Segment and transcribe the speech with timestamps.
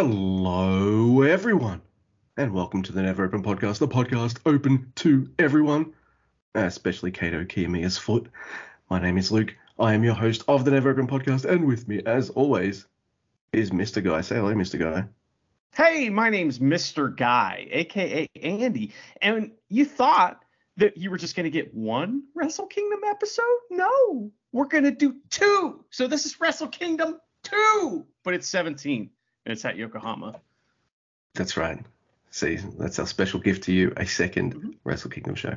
[0.00, 1.82] Hello, everyone,
[2.36, 5.92] and welcome to the Never Open Podcast, the podcast open to everyone,
[6.54, 8.28] especially Kaito Kiyomiya's foot.
[8.88, 9.56] My name is Luke.
[9.76, 12.86] I am your host of the Never Open Podcast, and with me, as always,
[13.52, 14.00] is Mr.
[14.00, 14.20] Guy.
[14.20, 14.78] Say hello, Mr.
[14.78, 15.04] Guy.
[15.74, 17.16] Hey, my name's Mr.
[17.16, 18.92] Guy, aka Andy.
[19.20, 20.44] And you thought
[20.76, 23.58] that you were just going to get one Wrestle Kingdom episode?
[23.68, 25.84] No, we're going to do two.
[25.90, 29.10] So this is Wrestle Kingdom 2, but it's 17
[29.48, 30.38] and it's at Yokohama.
[31.34, 31.78] That's right.
[32.30, 34.74] See, that's our special gift to you, a 2nd Mhm.
[34.84, 35.56] Wrestle Kingdom show.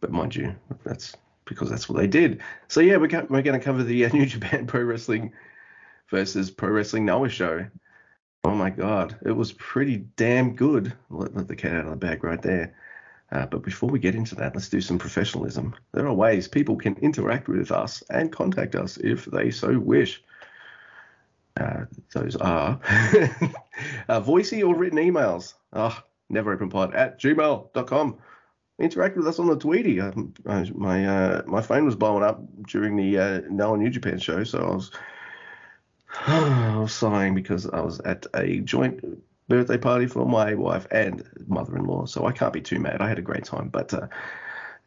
[0.00, 2.42] But mind you, that's because that's what they did.
[2.66, 5.32] So yeah, we're, we're going to cover the uh, New Japan Pro Wrestling
[6.10, 7.64] versus Pro Wrestling Noah show.
[8.42, 10.92] Oh my God, it was pretty damn good.
[11.08, 12.74] Let, let the cat out of the bag right there.
[13.30, 15.76] Uh, but before we get into that, let's do some professionalism.
[15.92, 20.22] There are ways people can interact with us and contact us if they so wish.
[21.58, 22.80] Uh, those are
[24.08, 25.54] uh, voicey or written emails.
[25.72, 28.18] Ah, neveropenpod at gmail.com.
[28.78, 30.00] Interact with us on the Tweety.
[30.00, 34.18] Um, uh, my uh, my phone was blowing up during the uh, Now New Japan
[34.18, 34.90] show, so I was
[36.26, 39.02] I was sighing because I was at a joint
[39.48, 43.00] birthday party for my wife and mother-in-law, so I can't be too mad.
[43.00, 44.06] I had a great time, but uh,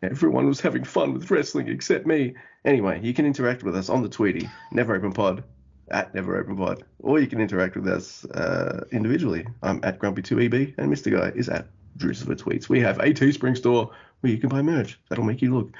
[0.02, 2.35] everyone was having fun with wrestling except me.
[2.63, 5.44] Anyway, you can interact with us on the Tweety, Never Open Pod,
[5.92, 9.45] at Never Open Pod, or you can interact with us uh, individually.
[9.61, 11.11] I'm at Grumpy2EB, and Mr.
[11.11, 12.70] Guy is at Drusifer Tweets.
[12.70, 15.00] We have a Teespring store where you can buy merch.
[15.09, 15.72] That'll make you look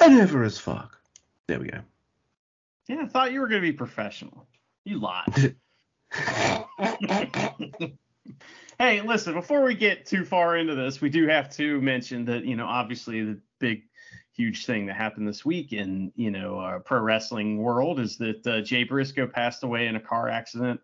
[0.00, 0.98] and ever as fuck.
[1.46, 1.80] There we go.
[2.88, 4.46] Yeah, I thought you were going to be professional.
[4.84, 5.54] You lied.
[8.78, 12.44] hey, listen, before we get too far into this, we do have to mention that,
[12.44, 13.82] you know, obviously the big,
[14.32, 18.46] huge thing that happened this week in, you know, uh, pro wrestling world is that
[18.46, 20.80] uh, Jay Briscoe passed away in a car accident.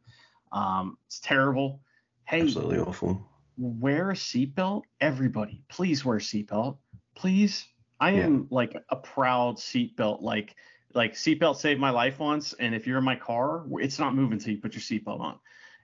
[0.52, 1.80] Um, it's terrible.
[2.24, 3.24] Hey, Absolutely awful.
[3.56, 4.82] wear a seatbelt.
[5.00, 6.78] Everybody, please wear a seatbelt.
[7.14, 7.66] Please.
[8.00, 8.24] I Yeah.
[8.26, 10.20] am like a proud seatbelt.
[10.22, 10.54] Like,
[10.92, 12.52] like seatbelt saved my life once.
[12.54, 15.38] And if you're in my car, it's not moving until you put your seatbelt on.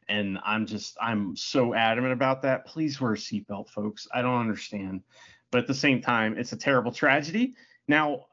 [0.09, 2.67] And I'm just, I'm so adamant about that.
[2.67, 4.09] Please wear a seatbelt, folks.
[4.12, 5.03] I don't understand.
[5.52, 7.54] But at the same time, it's a terrible tragedy.
[7.86, 8.26] Now,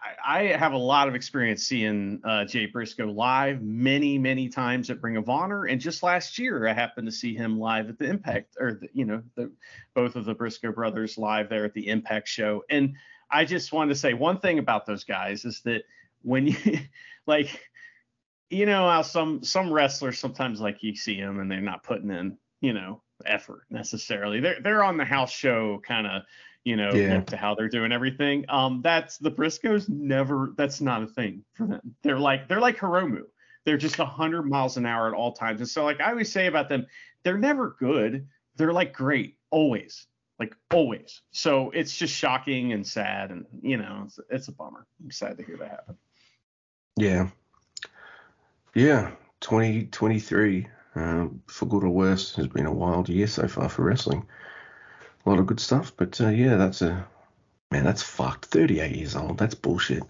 [0.00, 4.90] I, I have a lot of experience seeing uh, Jay Briscoe live many, many times
[4.90, 7.98] at Ring of Honor, and just last year I happened to see him live at
[7.98, 9.52] the Impact, or the, you know, the
[9.94, 12.64] both of the Briscoe brothers live there at the Impact show.
[12.70, 12.94] And
[13.30, 15.82] I just wanted to say one thing about those guys is that
[16.22, 16.56] when you
[17.26, 17.68] like,
[18.50, 22.10] you know how some some wrestlers sometimes like you see them and they're not putting
[22.10, 24.40] in, you know, effort necessarily.
[24.40, 26.22] They're they're on the house show kind of
[26.64, 27.20] you know, Yeah.
[27.22, 28.44] to how they're doing everything.
[28.50, 30.52] Um, that's the Briscoes never.
[30.56, 31.94] That's not a thing for them.
[32.02, 33.22] They're like they're like Hiromu.
[33.64, 35.60] They're just hundred miles an hour at all times.
[35.60, 36.86] And so, like I always say about them,
[37.22, 38.26] they're never good.
[38.56, 40.08] They're like great always,
[40.38, 41.22] like always.
[41.30, 44.86] So it's just shocking and sad, and you know, it's, it's a bummer.
[45.02, 45.96] I'm sad to hear that happen.
[46.96, 47.28] Yeah.
[48.74, 49.12] Yeah.
[49.40, 50.66] 2023,
[50.98, 54.26] um, for good or worse, has been a wild year so far for wrestling.
[55.24, 57.06] A lot of good stuff, but uh, yeah, that's a
[57.70, 57.84] man.
[57.84, 58.46] That's fucked.
[58.46, 59.38] 38 years old.
[59.38, 60.02] That's bullshit.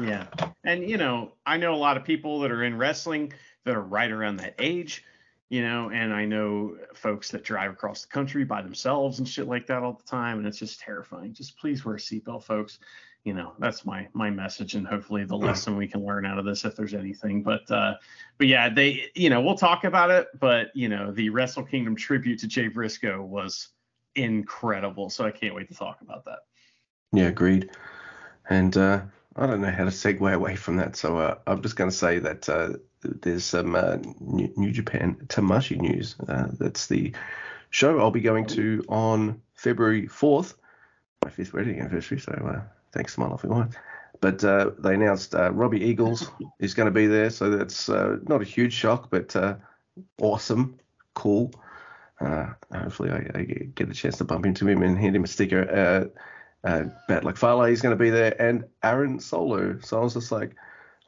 [0.00, 0.26] Yeah.
[0.64, 3.32] And, you know, I know a lot of people that are in wrestling
[3.64, 5.04] that are right around that age,
[5.50, 9.46] you know, and I know folks that drive across the country by themselves and shit
[9.46, 10.38] like that all the time.
[10.38, 11.34] And it's just terrifying.
[11.34, 12.78] Just please wear a seatbelt, folks.
[13.24, 16.44] You know, that's my my message and hopefully the lesson we can learn out of
[16.44, 17.42] this if there's anything.
[17.42, 17.94] But uh
[18.38, 21.94] but yeah, they you know, we'll talk about it, but you know, the Wrestle Kingdom
[21.94, 23.68] tribute to Jay Briscoe was
[24.16, 25.08] incredible.
[25.08, 26.40] So I can't wait to talk about that.
[27.12, 27.70] Yeah, agreed.
[28.48, 29.02] And uh,
[29.36, 31.96] I don't know how to segue away from that, so uh, I'm just going to
[31.96, 32.70] say that uh,
[33.02, 36.16] there's some uh, New, New Japan Tamashii news.
[36.28, 37.12] Uh, that's the
[37.70, 40.54] show I'll be going to on February 4th,
[41.24, 42.20] my fifth wedding anniversary.
[42.20, 42.60] So uh,
[42.92, 43.74] thanks to my lovely wife.
[44.20, 46.30] But uh, they announced uh, Robbie Eagles
[46.60, 49.56] is going to be there, so that's uh, not a huge shock, but uh,
[50.20, 50.78] awesome,
[51.14, 51.52] cool.
[52.20, 53.42] Uh, hopefully, I, I
[53.74, 56.10] get a chance to bump into him and hand him a sticker.
[56.64, 57.42] Uh, Bat like
[57.72, 59.80] is going to be there, and Aaron Solo.
[59.80, 60.54] So I was just like,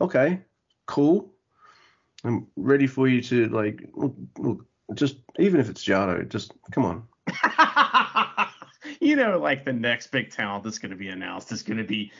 [0.00, 0.40] okay,
[0.86, 1.32] cool.
[2.24, 6.84] I'm ready for you to like, look, look, just even if it's Jado, just come
[6.84, 7.04] on.
[9.08, 11.84] you know, like the next big talent that's going to be announced is going to
[11.84, 12.10] be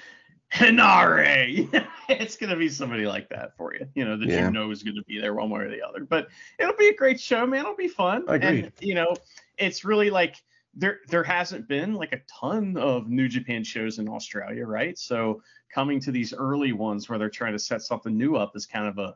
[0.53, 1.69] Hinare.
[2.09, 4.45] it's going to be somebody like that for you, you know, that Yeah.
[4.47, 6.05] you know is going to be there one way or the other.
[6.05, 6.29] But
[6.59, 7.61] it'll be a great show, man.
[7.61, 8.25] It'll be fun.
[8.29, 8.63] I agree.
[8.65, 9.15] And, you know,
[9.59, 10.37] it's really like
[10.75, 14.99] there there hasn't been like a ton of New Japan shows in Australia, right?
[14.99, 15.43] So
[15.73, 18.87] coming to these early ones where they're trying to set something new up is kind
[18.87, 19.15] of a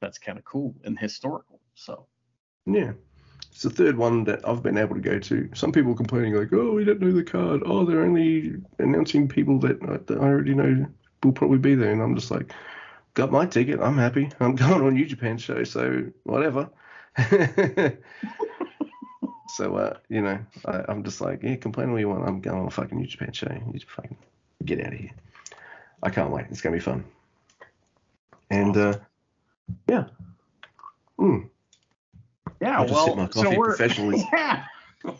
[0.00, 1.60] that's kind of cool and historical.
[1.74, 2.06] So
[2.66, 2.92] Yeah.
[3.50, 5.50] It's the third one that I've been able to go to.
[5.54, 7.62] Some people complaining like, oh, we don't know the card.
[7.66, 10.86] Oh, they're only announcing people that I, that I already know
[11.22, 11.92] will probably be there.
[11.92, 12.52] And I'm just like,
[13.14, 13.80] got my ticket.
[13.80, 14.30] I'm happy.
[14.40, 16.70] I'm going on New Japan show, so whatever.
[19.48, 22.26] so uh, you know, I, I'm just like, yeah, complain all you want.
[22.26, 23.48] I'm going on a fucking New Japan show.
[23.50, 24.16] You fucking
[24.64, 25.12] get out of here.
[26.02, 26.46] I can't wait.
[26.50, 27.04] It's gonna be fun.
[28.50, 28.98] And uh,
[29.88, 30.06] yeah.
[31.18, 31.50] Mm.
[32.60, 34.28] Yeah, well, so we're professionally.
[34.32, 34.64] yeah.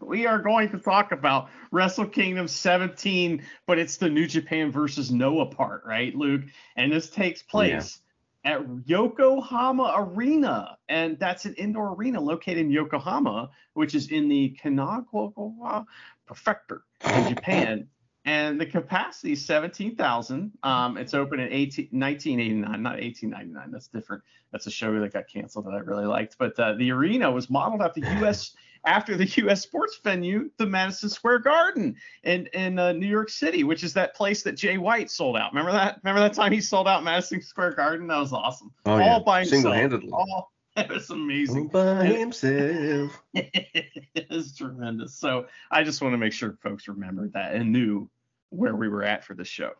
[0.00, 5.10] we are going to talk about Wrestle Kingdom 17, but it's the New Japan versus
[5.10, 6.42] Noah part, right, Luke?
[6.76, 8.00] And this takes place
[8.44, 14.56] at Yokohama Arena, and that's an indoor arena located in Yokohama, which is in the
[14.62, 15.84] Kanagawa
[16.26, 17.88] Prefecture in Japan.
[18.28, 20.52] And the capacity is 17,000.
[20.62, 23.70] Um, it's open in 18, 1989, not 1899.
[23.72, 24.22] That's different.
[24.52, 26.36] That's a show that got canceled that I really liked.
[26.38, 28.54] But uh, the arena was modeled after U.S.
[28.84, 29.62] after the U.S.
[29.62, 34.14] sports venue, the Madison Square Garden in in uh, New York City, which is that
[34.14, 35.52] place that Jay White sold out.
[35.52, 35.98] Remember that?
[36.04, 38.08] Remember that time he sold out Madison Square Garden?
[38.08, 38.70] That was awesome.
[38.84, 39.18] Oh, All yeah.
[39.20, 39.62] by himself.
[39.62, 40.10] Single-handedly.
[40.12, 41.68] All, it was All amazing.
[41.68, 43.22] by himself.
[43.32, 45.14] it was tremendous.
[45.14, 48.10] So I just want to make sure folks remembered that and knew
[48.50, 49.72] where we were at for this show.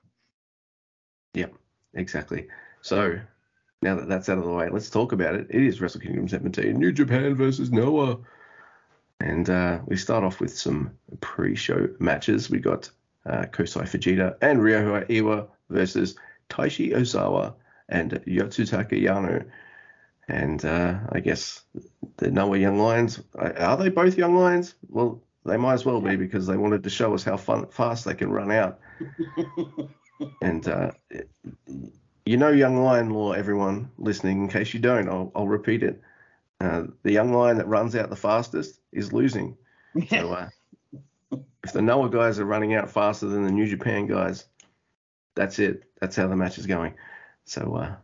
[1.35, 1.55] Yep,
[1.95, 2.49] exactly.
[2.83, 3.21] So
[3.83, 5.47] now that that's out of the way, let's talk about it.
[5.51, 8.19] It is Wrestle Kingdom 17, New Japan versus Noah.
[9.21, 12.51] And uh, we start off with some pre-show matches.
[12.51, 12.91] We got
[13.27, 16.15] uh, Kosei Fujita and Ryohei Oiwa versus
[16.49, 17.55] Taishi Ozawa
[17.89, 19.45] and Yasutaka Yano.
[20.29, 21.63] And uh, I guess
[22.19, 24.75] the Noah Young Lions, are they both Young Lions?
[24.89, 28.05] Well, they might as well be because they wanted to show us how fun, fast
[28.05, 28.79] they can run out.
[30.43, 30.91] And uh,
[32.27, 34.43] you know young lion law, everyone listening.
[34.43, 36.01] In case you don't, I'll, I'll repeat it.
[36.61, 39.57] Uh, the young lion that runs out the fastest is losing.
[40.11, 40.49] So uh,
[41.65, 44.45] if the Noah guys are running out faster than the New Japan guys,
[45.35, 45.85] that's it.
[46.01, 46.95] That's how the match is going.
[47.45, 47.95] So uh,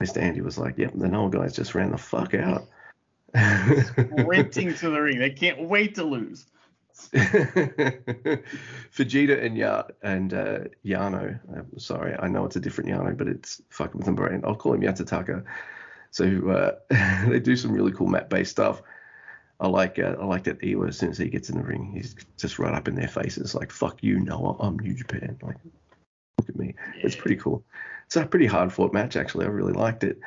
[0.00, 0.18] Mr.
[0.20, 2.66] Andy was like, "Yep, the Noah guys just ran the fuck out."
[3.34, 5.18] Sprinting to the ring.
[5.18, 6.46] They can't wait to lose.
[8.94, 11.38] Vegeta and ya- and uh, Yano.
[11.54, 14.42] I'm sorry, I know it's a different Yano, but it's fucking with the brain.
[14.44, 15.44] I'll call him Yatataka.
[16.10, 18.82] So uh, they do some really cool map-based stuff.
[19.60, 21.92] I like uh, I like that Oiwa as soon as he gets in the ring,
[21.94, 25.56] he's just right up in their faces, like "fuck you, Noah, I'm New Japan." Like,
[26.38, 26.74] look at me.
[26.96, 27.62] It's pretty cool.
[28.06, 29.44] It's a pretty hard fought match actually.
[29.44, 30.18] I really liked it.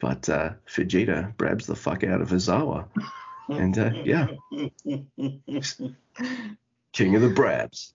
[0.00, 2.86] But uh, Vegeta grabs the fuck out of Ozawa,
[3.50, 4.28] and uh, yeah,
[6.92, 7.94] king of the Brabs.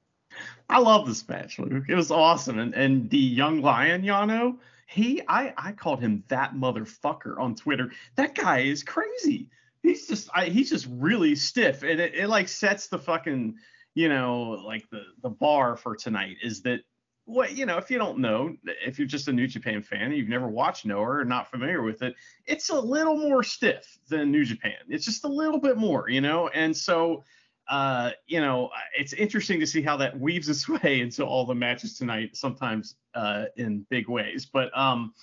[0.69, 1.85] I love this match, Luke.
[1.87, 2.59] It was awesome.
[2.59, 4.57] And and the young lion, Yano,
[4.87, 7.91] he I I called him that motherfucker on Twitter.
[8.15, 9.49] That guy is crazy.
[9.83, 13.55] He's just I, he's just really stiff, and it, it like sets the fucking
[13.93, 16.81] you know like the the bar for tonight is that
[17.25, 20.15] what you know if you don't know if you're just a New Japan fan and
[20.15, 22.15] you've never watched Noah or not familiar with it,
[22.45, 24.77] it's a little more stiff than New Japan.
[24.89, 27.23] It's just a little bit more, you know, and so
[27.67, 31.55] uh, you know, it's interesting to see how that weaves its way into all the
[31.55, 34.45] matches tonight, sometimes uh, in big ways.
[34.45, 35.13] But um,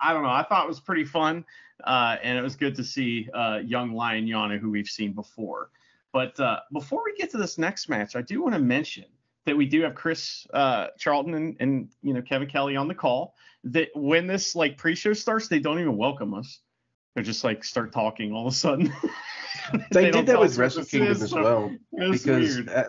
[0.00, 0.30] I don't know.
[0.30, 1.44] I thought it was pretty fun,
[1.84, 5.70] uh, and it was good to see uh, young Lion Yana, who we've seen before.
[6.12, 9.04] But uh, before we get to this next match, I do want to mention
[9.46, 12.94] that we do have Chris uh, Charlton and, and you know Kevin Kelly on the
[12.94, 13.34] call.
[13.64, 16.60] That when this like pre-show starts, they don't even welcome us.
[17.14, 18.92] They're just like start talking all of a sudden.
[19.92, 21.70] They, don't did that with Wrestle Kingdom is, as well.
[21.92, 22.26] Because
[22.56, 22.68] weird.
[22.68, 22.88] at,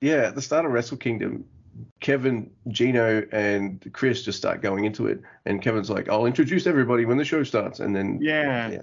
[0.00, 1.44] yeah, at the start of Wrestle Kingdom,
[2.00, 7.06] Kevin, Gino, and Chris just start going into it, and Kevin's like, "I'll introduce everybody
[7.06, 8.70] when the show starts," and then Yeah.
[8.70, 8.82] yeah.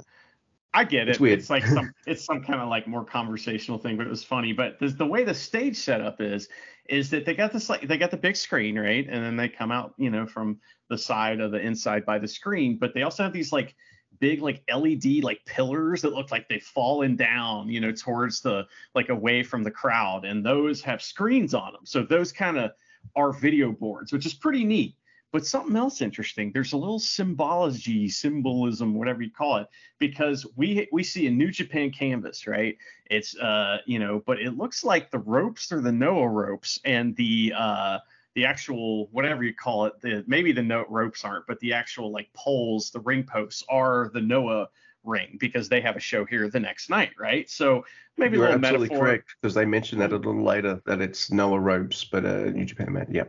[0.74, 1.12] I get it.
[1.12, 1.39] It's weird.
[1.39, 4.53] It's like some it's some kind of like more conversational thing, but it was funny.
[4.53, 6.50] But the, the way the stage setup is
[6.89, 9.06] is that they got this like they got the big screen, right?
[9.08, 12.27] And then they come out, you know, from the side of the inside by the
[12.27, 13.75] screen, but they also have these like
[14.24, 18.65] big like LED like pillars that look like they've fallen down, you know, towards the
[18.96, 21.82] like away from the crowd, and those have screens on them.
[21.84, 22.72] So those kind of
[23.18, 24.96] are video boards, which is pretty neat.
[25.34, 29.68] But something else interesting, there's a little symbology, symbolism, whatever you call it,
[30.00, 32.77] because we we see a New Japan canvas, right?
[33.08, 37.13] It's uh, you know, but it looks like the ropes are the Noah ropes and
[37.18, 38.00] the uh
[38.36, 42.12] the actual whatever you call it, the maybe the note ropes aren't, but the actual
[42.12, 44.70] like poles, the ring posts are the Noah
[45.04, 47.50] ring because they have a show here the next night, right?
[47.50, 47.86] So
[48.18, 49.06] maybe You're a little absolutely metaphor.
[49.06, 52.66] correct because they mentioned that a little later that it's Noah ropes, but uh, New
[52.66, 53.08] Japan man.
[53.10, 53.25] Yeah.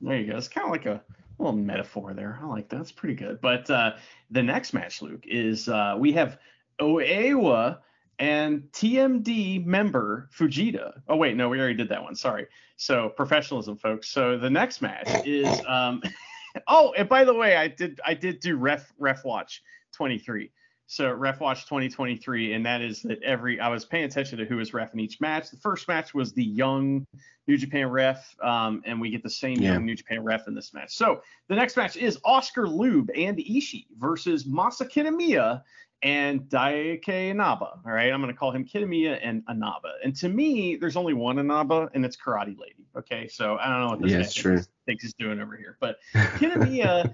[0.00, 0.38] There you go.
[0.38, 1.02] It's kind of like a
[1.38, 2.38] little metaphor there.
[2.42, 2.76] I like that.
[2.76, 3.40] That's pretty good.
[3.40, 3.96] But uh,
[4.30, 6.38] the next match, Luke, is uh, we have
[6.80, 7.78] Oiwa
[8.18, 11.00] and TMD member Fujita.
[11.08, 12.14] Oh wait, no, we already did that one.
[12.14, 12.46] Sorry.
[12.76, 14.08] So professionalism, folks.
[14.08, 16.02] So the next match is um
[16.68, 19.62] oh, and by the way, I did I did do ref ref watch
[19.94, 20.50] 23.
[20.90, 24.56] So ref watch 2023, and that is that every I was paying attention to who
[24.56, 25.50] was ref in each match.
[25.50, 27.06] The first match was the young
[27.46, 29.72] New Japan ref, um, and we get the same Yeah.
[29.74, 30.94] young New Japan ref in this match.
[30.94, 35.62] So the next match is Oscar Lube and Ishii versus Masa Kitamiya
[36.02, 37.80] and Daike Inaba.
[37.84, 39.94] All right, I'm going to call him Kitamiya and Inaba.
[40.04, 42.86] And to me, there's only one Inaba, and it's Karate Lady.
[42.96, 45.96] Okay, so I don't know what this Yeah, guy thinks, he's doing over here, but
[46.14, 47.12] Kitamiya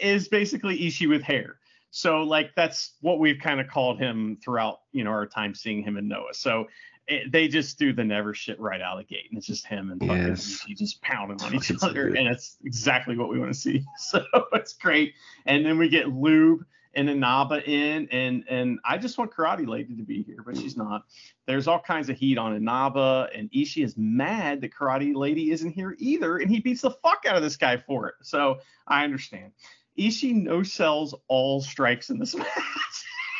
[0.00, 1.58] is basically Ishii with hair.
[1.90, 5.82] So like that's what we've kind of called him throughout you know our time seeing
[5.82, 6.34] him in Noah.
[6.34, 6.66] So
[7.06, 9.64] it, they just do the never shit right out of the gate, and it's just
[9.64, 10.64] him and fucking Yes.
[10.68, 13.84] Ishii just pounding on each other, and it's exactly what we want to see.
[13.98, 15.14] So it's great.
[15.46, 16.64] And then we get Lube
[16.96, 20.76] and Inaba in, and and I just want Karate Lady to be here, but she's
[20.76, 21.04] not.
[21.46, 25.72] There's all kinds of heat on Inaba, and Ishii is mad that Karate Lady isn't
[25.72, 28.14] here either, and he beats the fuck out of this guy for it.
[28.22, 29.52] So I understand.
[29.98, 32.48] Ishii no sells all strikes in this match.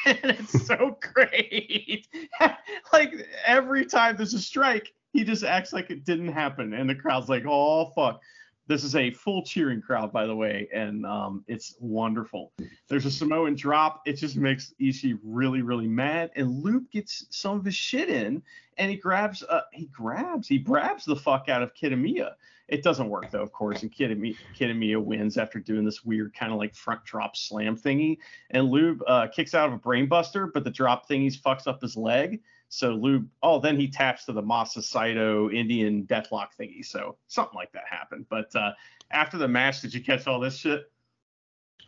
[0.07, 2.07] and it's so great.
[2.93, 3.15] like
[3.47, 6.75] every time there's a strike, he just acts like it didn't happen.
[6.75, 8.21] And the crowd's like, oh fuck.
[8.67, 12.53] This is a full cheering crowd, by the way, and um, it's wonderful.
[12.89, 14.03] There's a Samoan drop.
[14.07, 16.31] It just makes Ishii really, really mad.
[16.35, 18.43] And Luke gets some of his shit in,
[18.79, 22.33] and he grabs, uh, he grabs, he grabs the fuck out of Kitamiya.
[22.69, 26.51] It doesn't work though, of course, and Kitamiya, Kitamiya wins after doing this weird kind
[26.51, 28.17] of like front drop slam thingy.
[28.51, 31.97] And Lube uh, kicks out of a brainbuster, but the drop thingies fucks up his
[31.97, 32.41] leg.
[32.75, 36.85] So Lube, oh, then he taps to the Masa Saito Indian deathlock thingy.
[36.85, 38.27] So something like that happened.
[38.29, 38.73] But uh,
[39.13, 40.91] after the match, did you catch all this shit?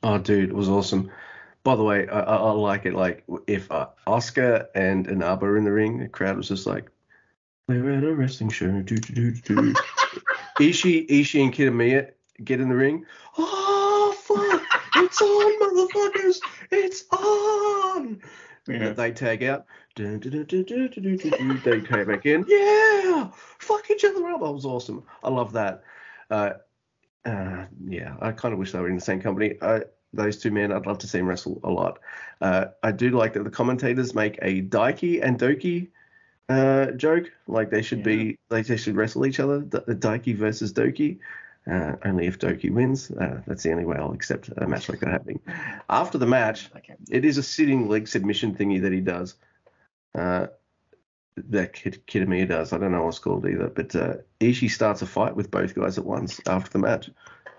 [0.04, 1.10] Oh, dude, it was awesome.
[1.64, 2.94] By the way, I, I, I like it.
[2.94, 6.88] Like if uh, Oscar and Inaba are in the ring, the crowd was just like,
[7.66, 9.74] "They're at a wrestling show." Do, do, do, do.
[10.60, 12.12] Ishii, Ishii, and Kitamiya
[12.44, 13.04] get in the ring.
[13.36, 14.62] Oh fuck!
[15.02, 16.38] It's on, motherfuckers!
[16.70, 17.85] It's on!
[18.68, 18.92] Yeah.
[18.92, 19.66] They tag out.
[19.96, 22.44] They come back in.
[22.49, 23.30] Yeah!
[23.58, 24.40] Fuck each other up.
[24.40, 25.04] That was awesome.
[25.23, 25.85] I love that.
[26.30, 26.50] Uh,
[27.25, 29.54] uh, yeah, I kind of wish they were in the same company.
[29.62, 29.82] I,
[30.12, 31.99] those two men, I'd love to see them wrestle a lot.
[32.40, 35.88] Uh, I do like that the commentators make a Daiki and Doki
[36.49, 37.30] uh, joke.
[37.46, 39.61] Like they should be, like they should wrestle each other.
[39.61, 41.18] The, the Daiki versus Doki.
[41.70, 43.11] Uh, only if Doki wins.
[43.11, 45.40] Uh, that's the only way I'll accept a match like that happening.
[45.90, 46.70] After the match,
[47.11, 49.35] it is a sitting leg submission thingy that he does.
[50.14, 50.46] Uh,
[51.37, 52.73] that Kid, Kitamiya does.
[52.73, 53.68] I don't know what it's called either.
[53.68, 57.11] But uh, Ishii starts a fight with both guys at once after the match.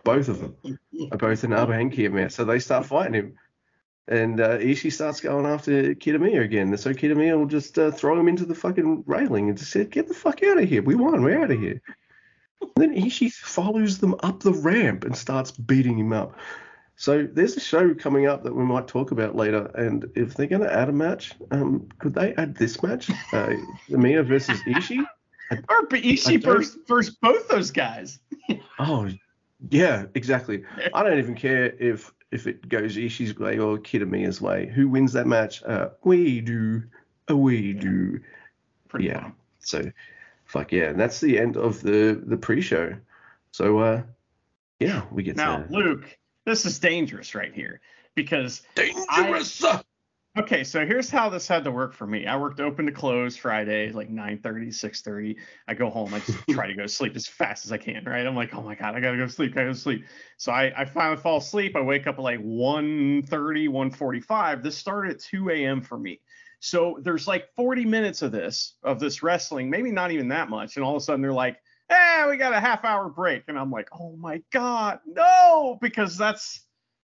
[0.03, 0.79] Both of them
[1.11, 2.31] are both in Inaba and Kitamiya.
[2.31, 3.35] So they start fighting him.
[4.07, 6.75] And uh, Ishii starts going after Kitamiya again.
[6.77, 10.07] So Kitamiya will just uh, throw him into the fucking railing and just say, Get
[10.07, 10.81] the fuck out of here.
[10.81, 11.23] We won.
[11.23, 11.81] We're out of here.
[12.61, 16.37] And then Ishii follows them up the ramp and starts beating him up.
[16.95, 20.47] So there's a show coming up that we might talk about later, and if they're
[20.47, 23.53] going to add a match, um, could they add this match, uh,
[23.89, 25.05] Mia versus Ishii?
[25.69, 28.19] Or Ishii versus, versus both those guys.
[28.79, 29.09] Oh,
[29.69, 30.63] yeah, exactly.
[30.93, 34.67] I don't even care if if it goes Ishii's way or Kitamiya's way.
[34.67, 35.63] Who wins that match?
[35.63, 36.83] Uh, we do.
[37.29, 38.19] Uh, we do.
[38.89, 39.21] Pretty Yeah.
[39.21, 39.33] fun.
[39.59, 39.91] So,
[40.47, 42.95] fuck yeah, and that's the end of the the pre-show.
[43.51, 44.03] So, uh,
[44.79, 47.81] yeah, we get Now, to Luke, this is dangerous right here
[48.15, 49.63] because dangerous.
[50.37, 52.27] Okay, so here's how this had to work for me.
[52.27, 55.35] I worked open to close Friday, like 9:30, 6:30.
[55.67, 58.03] I go home, I just try to go to sleep as fast as I can,
[58.05, 58.25] right?
[58.25, 60.05] I'm like, oh my god, I gotta go to sleep, I gotta go to sleep.
[60.37, 61.75] So I, I finally fall asleep.
[61.75, 64.61] I wake up at like 1:30, 1:45.
[64.61, 65.81] This started at 2 a.m.
[65.81, 66.21] for me.
[66.59, 70.75] So there's like 40 minutes of this, of this wrestling, maybe not even that much.
[70.75, 71.57] And all of a sudden they're like,
[71.89, 73.43] eh, we got a half hour break.
[73.47, 76.65] And I'm like, oh my God, no, because that's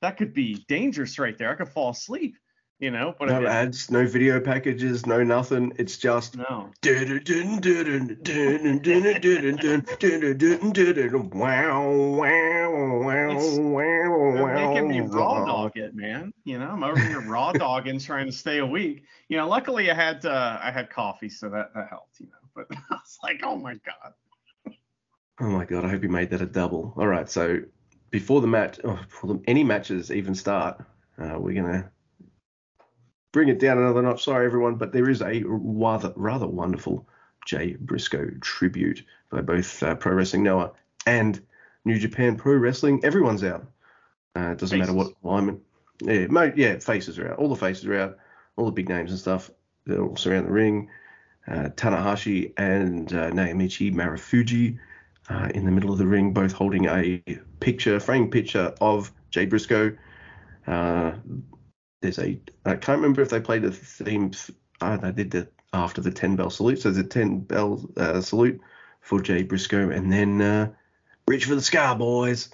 [0.02, 1.52] that could be dangerous right there.
[1.52, 2.36] I could fall asleep,
[2.80, 5.74] you know, but no ads, no video packages, no nothing.
[5.78, 6.72] It's just no.
[11.34, 16.34] wow, wow, wow, It's- wow, making me raw dog it, man.
[16.44, 19.04] You know, I'm over here raw dogging, trying to stay awake.
[19.28, 22.20] You know, luckily I had uh, I had coffee, so that that helped.
[22.20, 24.14] You know, but I was like, oh my god.
[25.40, 26.94] Oh my god, I hope you made that a double.
[26.96, 27.60] All right, so
[28.12, 30.80] before the match, oh, before the, any matches even start,
[31.20, 31.92] uh, we're gonna
[33.32, 34.24] bring it down another notch.
[34.24, 37.08] Sorry, everyone, but there is a rather rather wonderful
[37.46, 40.72] Jay Briscoe tribute by both uh, Pro Wrestling Noah
[41.06, 41.42] and
[41.86, 43.04] New Japan Pro Wrestling.
[43.04, 43.66] Everyone's out.
[44.36, 45.18] Uh, it doesn't matter what Faces.
[45.24, 45.62] alignment.
[46.02, 47.40] Yeah, mo- yeah, faces are out.
[47.40, 48.18] All the faces are out.
[48.56, 49.50] all the big names and stuff.
[49.86, 50.90] They're all surround the ring.
[51.48, 54.78] Uh, Tanahashi and uh, Naomichi Marufuji
[55.30, 57.24] uh, in the middle of the ring, both holding a
[57.62, 59.96] picture, framed picture of Jay Briscoe.
[62.02, 64.32] There's a I can't remember if they played the theme.
[64.80, 66.82] Uh, they did the after the 10 bell salute.
[66.82, 68.62] So there's a 10 bell uh, salute
[69.02, 70.72] for Jay Briscoe, and then uh,
[71.28, 72.50] reach for the sky, boys.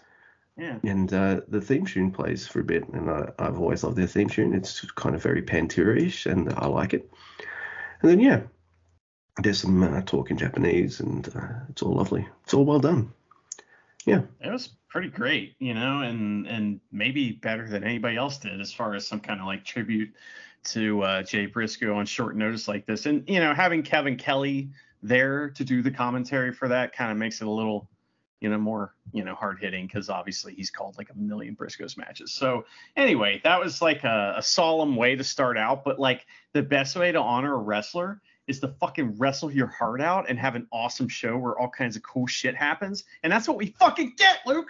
[0.57, 0.77] Yeah.
[0.83, 4.07] And uh, the theme tune plays for a bit, and I, I've always loved their
[4.07, 4.53] theme tune.
[4.53, 7.09] It's kind of very Pantera-ish, and I like it.
[8.01, 8.41] And then yeah,
[9.41, 12.27] there's some uh, talk in Japanese, and uh, it's all lovely.
[12.43, 13.11] It's all well done.
[14.05, 14.21] Yeah.
[14.41, 18.71] It was pretty great, you know, and and maybe better than anybody else did as
[18.71, 20.13] far as some kind of like tribute
[20.65, 23.07] to uh, Jay Briscoe on short notice like this.
[23.07, 24.69] And you know, having Kevin Kelly
[25.01, 27.89] there to do the commentary for that kind of makes it a little
[28.39, 31.97] you know more you know hard hitting because obviously he's called like a million Briscoes
[31.97, 32.31] matches.
[32.31, 36.23] So anyway, that was like a, a solemn way to start out, but like
[36.53, 40.37] the best way to honor a wrestler is to fucking wrestle your heart out and
[40.37, 43.73] have an awesome show where all kinds of cool shit happens, and that's what we
[43.79, 44.67] fucking get, Luke.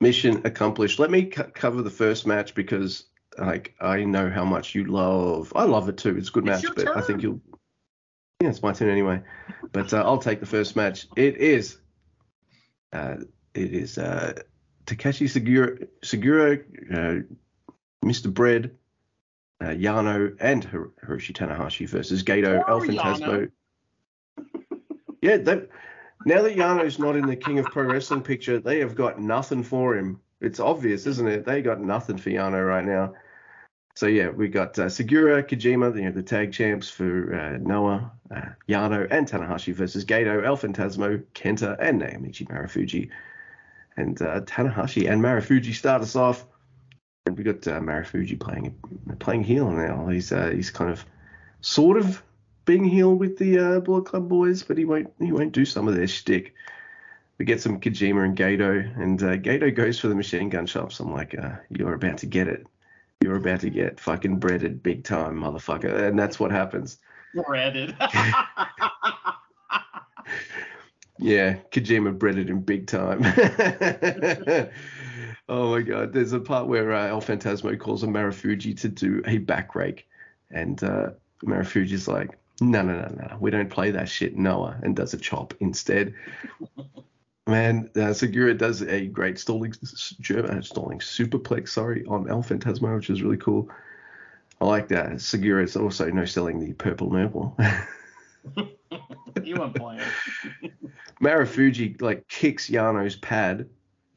[0.00, 0.98] Mission accomplished.
[0.98, 3.04] Let me c- cover the first match because
[3.36, 5.52] like I know how much you love.
[5.56, 6.16] I love it too.
[6.16, 7.40] It's a good It's match, but I think you'll.
[8.40, 9.20] Yeah, it's my turn anyway.
[9.72, 11.08] But uh, I'll take the first match.
[11.16, 11.78] It is.
[12.92, 13.16] Uh,
[13.54, 14.34] it is uh,
[14.86, 16.62] Takashi Sugiura, Sugiura,
[16.92, 17.22] uh,
[18.04, 18.32] Mr.
[18.32, 18.76] Bread,
[19.60, 23.50] uh, Yano, and Hir- Hiroshi Tanahashi versus Gedo, Poor El Phantasmo.
[25.20, 25.62] Yeah, they,
[26.28, 29.62] now that Yano's not in the King of Pro Wrestling picture, they have got nothing
[29.62, 30.20] for him.
[30.40, 31.44] It's obvious, isn't it?
[31.44, 33.14] They got nothing for Yano right now.
[33.96, 38.12] So yeah, we got uh, Sugiura, Kojima, you know, the tag champs for uh, Noah,
[38.30, 43.10] uh, Yano, and Tanahashi versus Gedo, El Phantasmo, Kenta, and Naomichi Marufuji.
[43.96, 46.44] And uh, Tanahashi and Marufuji start us off.
[47.26, 48.76] And we got uh, Marufuji playing
[49.18, 50.06] playing heel now.
[50.06, 51.04] He's uh, he's kind of
[51.60, 52.22] sort of
[52.68, 55.88] being heel with the uh, Bullet Club boys, but he won't he won't do some
[55.88, 56.54] of their shtick.
[57.38, 61.00] We get some Kojima and Gedo, and uh, Gedo goes for the machine gun shops.
[61.00, 62.66] I'm like, uh, you're about to get it.
[63.22, 66.08] You're about to get fucking breaded big time, motherfucker.
[66.08, 66.98] And that's what happens.
[67.34, 67.96] Breaded.
[71.20, 73.24] Yeah, Kojima breaded him big time.
[75.48, 79.20] oh my god, there's a part where uh, El Phantasmo calls on Marufuji to do
[79.26, 80.06] a back rake,
[80.52, 81.10] and uh,
[81.44, 85.18] Marufuji's like, no, no, no, no, we don't play that shit, Noah, and does a
[85.18, 86.14] chop instead.
[87.46, 89.72] Man, uh, Sugiura does a great stalling,
[90.20, 93.70] German, uh, stalling superplex, sorry, on El Phantasmo, which is really cool.
[94.60, 95.12] I like that.
[95.12, 97.56] Sugiura is also no selling the purple nurple.
[99.42, 100.02] you weren't playing.
[101.22, 103.68] Marufuji like kicks Yano's pad,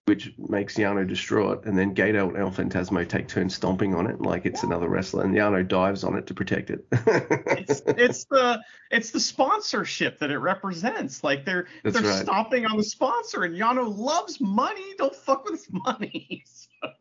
[0.06, 4.20] which makes Yano distraught, and then Gedo and El Phantasmo take turns stomping on it
[4.20, 6.86] like it's another wrestler, and Yano dives on it to protect it.
[6.92, 11.24] it's it's the it's the sponsorship that it represents.
[11.24, 12.24] Like they're That's they're right.
[12.24, 14.96] stomping on the sponsor, and Yano loves money.
[14.98, 16.44] Don't fuck with his money.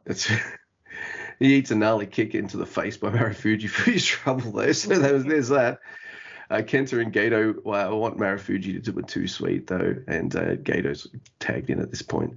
[0.05, 0.31] It's,
[1.39, 4.75] he eats a gnarly kick into the face by Marufuji for his trouble there.
[4.75, 5.79] So there was, there's that.
[6.51, 10.37] Uh, Kenta and Gedo, well, I want Marufuji to do a too sweet though, and
[10.37, 11.09] uh, Gedo's
[11.39, 12.37] tagged in at this point.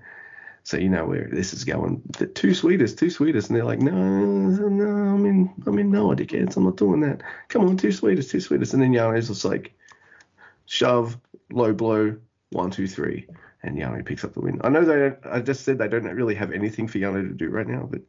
[0.65, 2.01] So you know where this is going.
[2.17, 6.07] The two sweetest, two sweetest, and they're like, no, no, I'm in, I'm in no,
[6.09, 7.21] dickheads, I'm not doing that.
[7.49, 9.73] Come on, two sweetest, two sweetest, and then Yano's just like,
[10.65, 11.17] shove,
[11.51, 12.15] low blow,
[12.51, 13.27] one, two, three,
[13.61, 14.61] and Yano picks up the win.
[14.63, 17.33] I know they, don't, I just said they don't really have anything for Yano to
[17.33, 18.01] do right now, but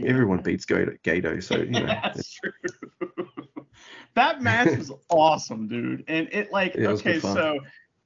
[0.00, 1.86] everyone beats Gedo, Gedo so you know.
[1.86, 2.52] That's true.
[4.14, 6.04] that match was awesome, dude.
[6.08, 7.34] And it like Yeah, okay, fun.
[7.34, 7.60] so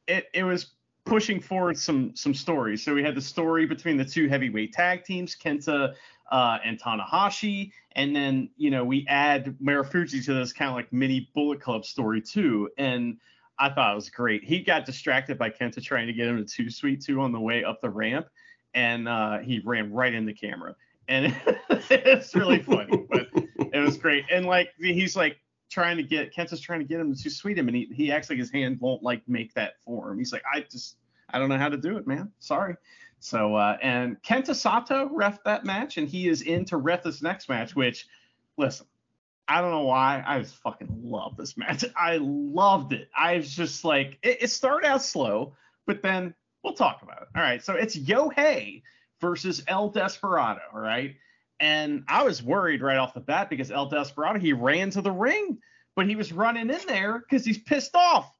[0.07, 0.73] it it was
[1.05, 2.83] pushing forward some some stories.
[2.83, 5.95] So we had the story between the two heavyweight tag teams, Kenta
[6.31, 10.93] uh, and Tanahashi, and then you know we add Marufuji to this kind of like
[10.93, 12.71] mini Bullet Club story too.
[12.79, 13.19] And
[13.59, 14.45] I thought it was great.
[14.45, 17.41] He got distracted by Kenta trying to get him to two sweet two on the
[17.41, 18.27] way up the ramp,
[18.75, 20.75] and uh, he ran right in the camera.
[21.09, 21.35] And
[21.71, 24.25] it's really funny, but it was great.
[24.31, 25.37] And like he's like
[25.73, 28.29] trying to get Kenta's trying to get him to sweet him, and he he acts
[28.29, 30.19] like his hand won't like make that for him.
[30.19, 30.97] He's like, I just
[31.31, 32.31] I don't know how to do it, man.
[32.39, 32.77] Sorry.
[33.21, 37.23] So uh, and Kenta Sato ref that match, and he is in to ref this
[37.23, 37.75] next match.
[37.75, 38.07] Which,
[38.59, 38.87] listen,
[39.49, 41.85] I don't know why I just fucking love this match.
[41.97, 43.09] I loved it.
[43.17, 45.55] I was just like, it, it started out slow,
[45.87, 47.29] but then we'll talk about it.
[47.35, 48.83] All right, so it's Yohei
[49.21, 50.61] versus El Desperado.
[50.75, 51.17] All right.
[51.63, 55.13] And I was worried right off the bat because El Desperado, he ran to the
[55.13, 55.59] ring,
[55.95, 58.31] but he was running in there because he's pissed off.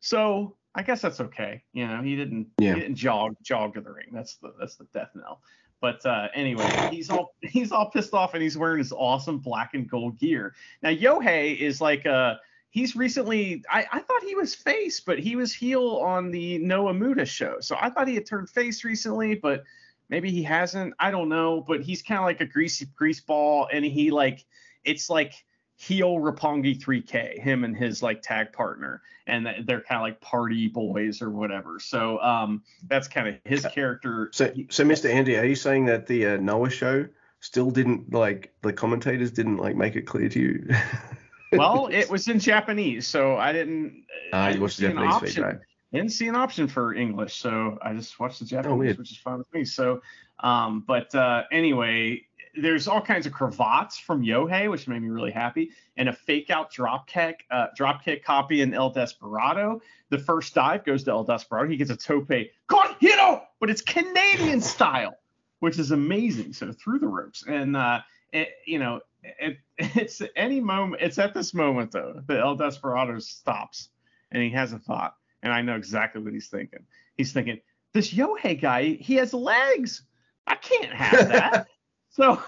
[0.00, 1.62] So I guess that's okay.
[1.74, 2.74] You know, he didn't Yeah.
[2.74, 4.08] he didn't jog jog to the ring.
[4.12, 5.42] That's the that's the death knell.
[5.82, 9.74] But uh, anyway, he's all he's all pissed off and he's wearing his awesome black
[9.74, 10.54] and gold gear.
[10.82, 12.40] Now Yohei is like a
[12.70, 16.94] he's recently I, I thought he was face, but he was heel on the Noah
[16.94, 17.56] Muda show.
[17.60, 19.64] So I thought he had turned face recently, but
[20.10, 20.94] maybe he hasn't.
[20.98, 21.64] I don't know.
[21.66, 24.44] But he's kind of like a greasy grease ball, and he like
[24.84, 25.32] it's like
[25.80, 30.68] heel Roppongi 3K, him and his like tag partner, and they're kind of like party
[30.68, 31.80] boys or whatever.
[31.80, 34.28] So um, that's kind of his character.
[34.32, 35.08] So, so Mr.
[35.08, 37.08] Andy, are you saying that the uh, Noah show
[37.40, 40.68] still didn't like the commentators didn't like make it clear to you?
[41.52, 44.04] well, it was in Japanese, so I didn't.
[44.34, 45.58] Ah, uh, you watched the Japanese feed, right?
[45.92, 49.16] Didn't see an option for English, so I just watched the Japanese, oh, which is
[49.16, 49.64] fine with me.
[49.64, 50.02] So,
[50.38, 55.32] um, but uh, anyway, there's all kinds of cravats from Yohei, which made me really
[55.32, 59.80] happy, and a fake out drop kick, uh, drop kick copy in El Desperado.
[60.10, 61.68] The first dive goes to El Desperado.
[61.68, 62.32] He gets a tope
[62.68, 65.16] con hilo, but it's Canadian style,
[65.58, 66.52] which is amazing.
[66.52, 68.00] So through the ropes, and uh,
[68.32, 71.02] it, you know, it, it's any moment.
[71.02, 73.88] It's at this moment though that El Desperado stops
[74.32, 76.80] and he has a thought, and I know exactly what he's thinking.
[77.16, 77.60] He's thinking,
[77.92, 80.02] this Yohei guy, he has legs.
[80.46, 81.68] I can't have that.
[82.10, 82.40] so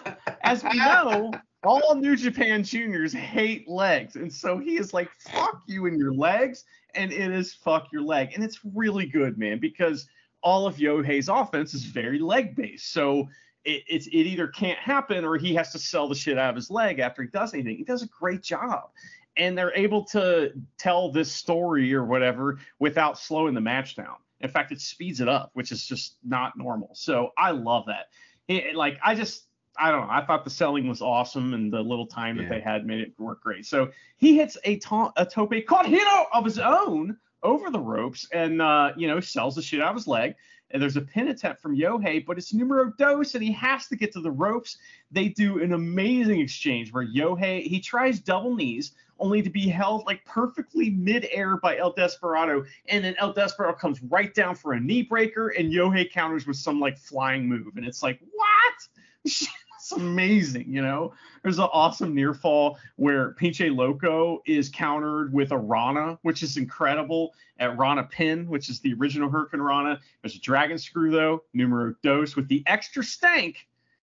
[0.42, 1.32] as we know,
[1.64, 6.12] all New Japan juniors hate legs, and so he is like, fuck you and your
[6.12, 10.08] legs, and it is fuck your leg, and it's really good, man, because
[10.42, 12.92] all of Yohei's offense is very leg based.
[12.92, 13.28] So
[13.64, 16.56] it, it's it either can't happen or he has to sell the shit out of
[16.56, 17.76] his leg after he does anything.
[17.76, 18.90] He does a great job.
[19.36, 24.16] And they're able to tell this story or whatever without slowing the match down.
[24.40, 26.90] In fact, it speeds it up, which is just not normal.
[26.94, 28.06] So I love that.
[28.48, 29.44] It, like I just
[29.78, 30.12] I don't know.
[30.12, 32.48] I thought the selling was awesome, and the little time that yeah.
[32.50, 33.64] they had made it work great.
[33.64, 38.28] So he hits a, to- a tope con hilo of his own over the ropes,
[38.32, 40.34] and uh, you know sells the shit out of his leg
[40.72, 43.96] and there's a pin attempt from Yohei, but it's numero dos, and he has to
[43.96, 44.78] get to the ropes.
[45.10, 50.04] They do an amazing exchange where Yohei he tries double knees, only to be held
[50.06, 54.80] like perfectly midair by El Desperado, and then El Desperado comes right down for a
[54.80, 59.32] knee breaker, and Yohei counters with some like flying move, and it's like what?
[59.82, 61.12] It's amazing, you know.
[61.42, 66.56] There's an awesome near fall where Pinche Loco is countered with a Rana, which is
[66.56, 69.98] incredible at Rana pin, which is the original hurricanrana.
[70.22, 73.66] There's a dragon screw though, numero dos with the extra stank,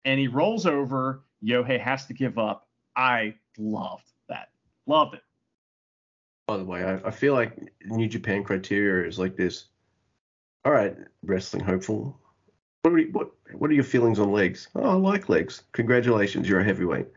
[0.04, 1.22] and he rolls over.
[1.40, 2.66] Yohei has to give up.
[2.96, 4.48] I loved that.
[4.86, 5.22] Loved it.
[6.48, 9.66] By the way, I, I feel like New Japan criteria is like this.
[10.64, 12.19] All right, wrestling hopeful.
[12.82, 14.68] What are, you, what what are your feelings on legs?
[14.74, 15.64] Oh, I like legs.
[15.72, 17.08] Congratulations, you're a heavyweight.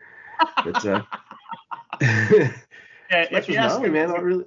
[0.58, 1.04] But uh,
[2.02, 2.52] yeah,
[3.10, 4.46] if you ask me, man, I really.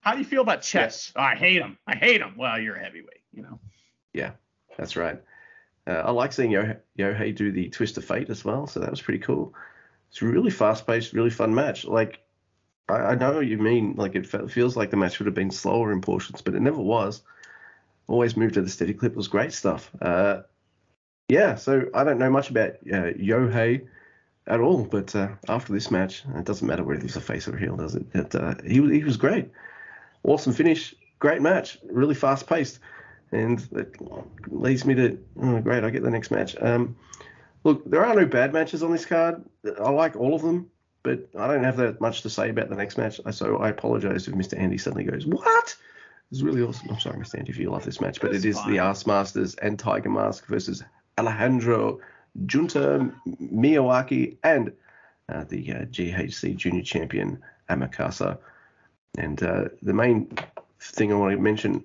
[0.00, 1.12] How do you feel about chess?
[1.14, 1.22] Yeah.
[1.22, 1.76] Oh, I hate them.
[1.86, 2.36] I hate them.
[2.38, 3.60] Well, you're a heavyweight, you know.
[4.14, 4.32] Yeah,
[4.78, 5.20] that's right.
[5.86, 8.90] Uh, I like seeing Yo- Yohei do the twist of fate as well, so that
[8.90, 9.52] was pretty cool.
[10.08, 11.84] It's a really fast-paced, really fun match.
[11.84, 12.20] Like,
[12.88, 13.94] I, I know you mean.
[13.96, 16.80] Like, it feels like the match would have been slower in portions, but it never
[16.80, 17.22] was
[18.08, 19.90] always moved to the steady clip was great stuff.
[20.00, 20.42] Uh,
[21.28, 23.86] yeah, so I don't know much about uh, Yohei
[24.46, 27.56] at all, but uh, after this match, it doesn't matter whether he's a face or
[27.56, 28.34] a heel, does it?
[28.34, 29.50] uh, he he was great,
[30.22, 32.78] awesome finish, great match, really fast paced,
[33.32, 33.96] and it
[34.48, 35.82] leads me to oh, great.
[35.82, 36.54] I get the next match.
[36.60, 36.96] Um,
[37.64, 39.44] look, there are no bad matches on this card.
[39.80, 40.70] I like all of them,
[41.02, 43.20] but I don't have that much to say about the next match.
[43.32, 44.56] So I apologize if Mr.
[44.56, 45.76] Andy suddenly goes, "What?"
[46.30, 46.90] It's really awesome.
[46.90, 47.38] I'm sorry, Mr.
[47.38, 48.72] Andy, if you love this match, but That's it is fine.
[48.72, 50.82] the Ass Masters and Tiger Mask versus
[51.18, 52.00] Alejandro
[52.46, 54.72] Junta Miyawaki and
[55.28, 58.38] uh, the uh, GHC Junior Champion Amakusa.
[59.18, 60.36] And uh, the main
[60.80, 61.84] thing I want to mention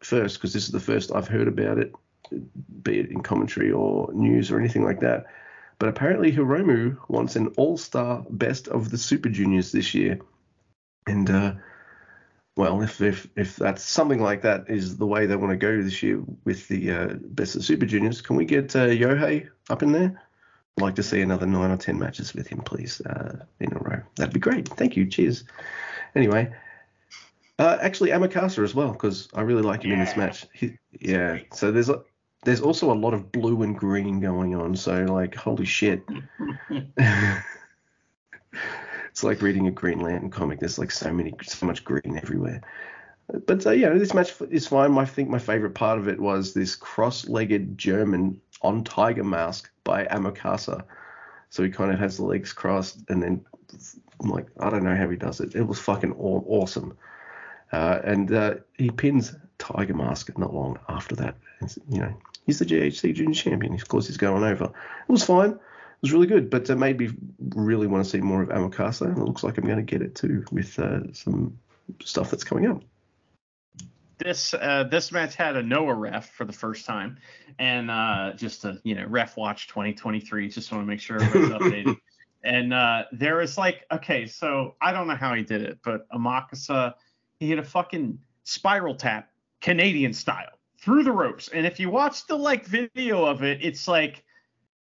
[0.00, 1.92] first, because this is the first I've heard about it,
[2.82, 5.26] be it in commentary or news or anything like that.
[5.78, 10.18] But apparently Hiromu wants an all-star best of the Super Juniors this year.
[11.06, 11.54] And uh,
[12.56, 15.82] well, if if if that's something like that is the way they want to go
[15.82, 19.82] this year with the uh, best of Super Juniors, can we get uh, Yohei up
[19.82, 20.22] in there?
[20.76, 23.78] I'd like to see another nine or ten matches with him, please, uh, in a
[23.78, 24.02] row.
[24.16, 24.68] That'd be great.
[24.68, 25.06] Thank you.
[25.06, 25.44] Cheers.
[26.14, 26.52] Anyway,
[27.58, 29.98] uh, actually Amakusa as well because I really like him yeah.
[29.98, 30.46] in this match.
[30.52, 31.38] He, yeah.
[31.54, 32.02] So there's a,
[32.44, 34.76] there's also a lot of blue and green going on.
[34.76, 36.02] So like, holy shit.
[39.22, 40.58] it's like reading a Green Lantern comic.
[40.58, 42.60] There's like so many, so much green everywhere.
[43.46, 44.98] But uh, yeah, this match is fine.
[44.98, 50.06] I think my favorite part of it was this cross-legged German on Tiger Mask by
[50.06, 50.82] Amakusa.
[51.50, 53.44] So he kind of has the legs crossed, and then
[54.18, 55.54] like I don't know how he does it.
[55.54, 56.96] It was fucking awesome.
[57.70, 61.36] Uh, and uh, he pins Tiger Mask not long after that.
[61.88, 63.74] You know, He's the GHC Junior Champion.
[63.74, 64.64] Of course, he's going over.
[64.64, 65.60] It was fine.
[66.02, 67.10] Was really good, but it made me
[67.54, 70.02] really want to see more of Amakusa, and it looks like I'm going to get
[70.02, 71.56] it too with uh, some
[72.00, 72.82] stuff that's coming up
[74.22, 77.18] this uh, this match had a Noah ref for the first time,
[77.58, 80.48] and uh, just to you know ref watch 2023.
[80.48, 81.96] Just want to make sure everybody's updated.
[82.44, 86.08] And uh, there was like, okay, so I don't know how he did it, but
[86.10, 86.94] Amakusa,
[87.38, 91.48] he hit a fucking spiral tap, Canadian style, through the ropes.
[91.48, 94.24] And if you watch the like video of it, it's like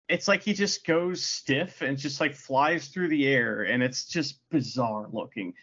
[0.09, 4.05] it's like he just goes stiff and just like flies through the air and it's
[4.05, 5.55] just bizarre looking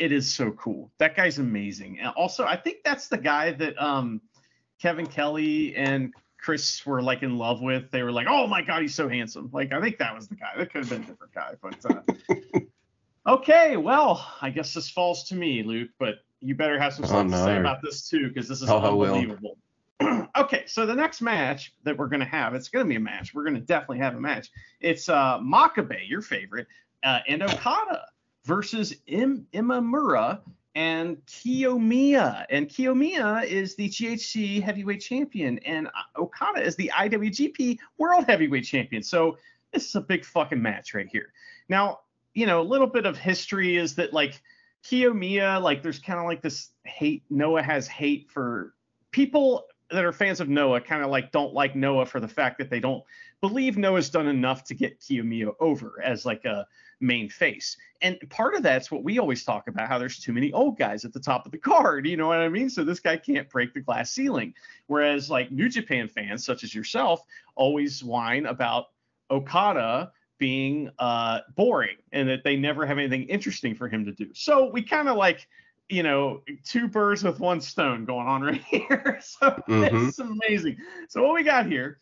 [0.00, 0.90] it is so cool.
[0.98, 2.00] That guy's amazing.
[2.00, 4.22] And also, I think that's the guy that um,
[4.80, 7.90] Kevin Kelly and Chris were like in love with.
[7.90, 10.36] They were like, "Oh my god, he's so handsome." Like, I think that was the
[10.36, 10.52] guy.
[10.56, 12.60] That could have been a different guy, but uh,
[13.34, 13.76] okay.
[13.76, 15.90] Well, I guess this falls to me, Luke.
[15.98, 17.36] But you better have some stuff oh, no.
[17.36, 19.58] to say about this too, because this is oh, unbelievable.
[20.36, 23.34] okay, so the next match that we're gonna have, it's gonna be a match.
[23.34, 24.50] We're gonna definitely have a match.
[24.80, 26.66] It's uh, Makabe, your favorite,
[27.04, 28.06] uh, and Okada
[28.44, 30.40] versus Im- Inamura
[30.74, 32.46] and Kiyomiya.
[32.48, 39.02] And Kiyomiya is the GHC heavyweight champion, and Okada is the IWGP World Heavyweight Champion.
[39.02, 39.36] So
[39.72, 41.32] this is a big fucking match right here.
[41.68, 42.00] Now,
[42.34, 44.40] you know, a little bit of history is that like
[44.84, 47.24] Kiyomiya, like there's kind of like this hate.
[47.28, 48.74] Noah has hate for
[49.10, 52.58] people that are fans of Noah, kind of like don't like Noah for the fact
[52.58, 53.02] that they don't
[53.40, 56.66] believe Noah's done enough to get Kiyomiya over as like a
[57.00, 57.76] main face.
[58.02, 61.04] And part of that's what we always talk about how there's too many old guys
[61.04, 62.06] at the top of the card.
[62.10, 62.68] You know what I mean?
[62.68, 64.54] So this guy can't break the glass ceiling.
[64.86, 67.24] Whereas like New Japan fans, such as yourself,
[67.54, 68.86] always whine about
[69.30, 74.30] Okada being uh, boring and that they never have anything interesting for him to do.
[74.34, 75.46] So we kind of like,
[75.90, 79.18] you know, two birds with one stone going on right here.
[79.22, 80.08] so mm-hmm.
[80.08, 80.76] it's amazing.
[81.08, 81.98] So what we got here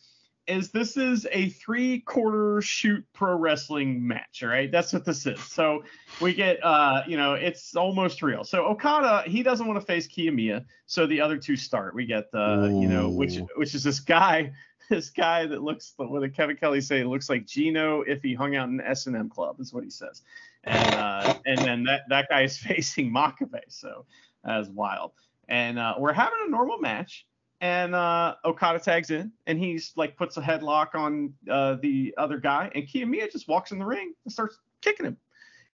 [0.48, 4.42] is this is a three quarter shoot pro wrestling match.
[4.42, 5.40] All right, that's what this is.
[5.40, 5.84] So
[6.20, 8.44] we get, uh, you know, it's almost real.
[8.44, 11.94] So Okada, he doesn't want to face Kiyomiya, so the other two start.
[11.94, 14.52] We get the, you know, which which is this guy,
[14.90, 17.04] this guy that looks, what did Kevin Kelly say?
[17.04, 19.90] Looks like Gino if he hung out in S and M club, is what he
[19.90, 20.22] says.
[20.64, 24.04] And uh, and then that that guy is facing Makabe, so
[24.44, 25.12] that's wild.
[25.48, 27.26] And uh, we're having a normal match
[27.60, 32.38] and uh, Okada tags in, and he's like puts a headlock on uh, the other
[32.38, 35.16] guy, and Kiyomiya just walks in the ring and starts kicking him,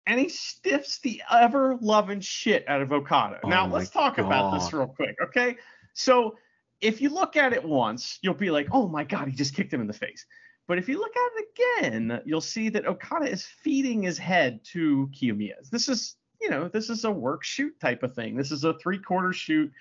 [0.06, 3.40] and he stiffs the ever loving shit out of Okada.
[3.42, 4.26] Oh now let's talk God.
[4.26, 5.56] about this real quick, okay?
[5.94, 6.36] So
[6.80, 9.72] if you look at it once, you'll be like, oh my God, he just kicked
[9.72, 10.26] him in the face.
[10.66, 14.60] But if you look at it again, you'll see that Okada is feeding his head
[14.72, 15.68] to Kiyomiya.
[15.70, 18.36] This is, you know, this is a work shoot type of thing.
[18.36, 19.72] This is a three quarter shoot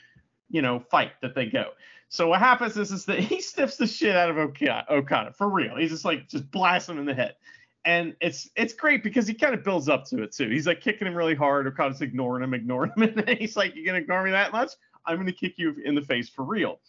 [0.50, 1.72] you know, fight that they go.
[2.10, 5.78] So what happens is, is that he stiffs the shit out of Okada, for real.
[5.78, 7.36] He's just like just blasts him in the head.
[7.86, 10.50] And it's it's great because he kind of builds up to it too.
[10.50, 11.66] He's like kicking him really hard.
[11.66, 14.72] Okada's ignoring him, ignoring him, and he's like, "You're gonna ignore me that much?
[15.10, 16.80] I'm gonna kick you in the face for real."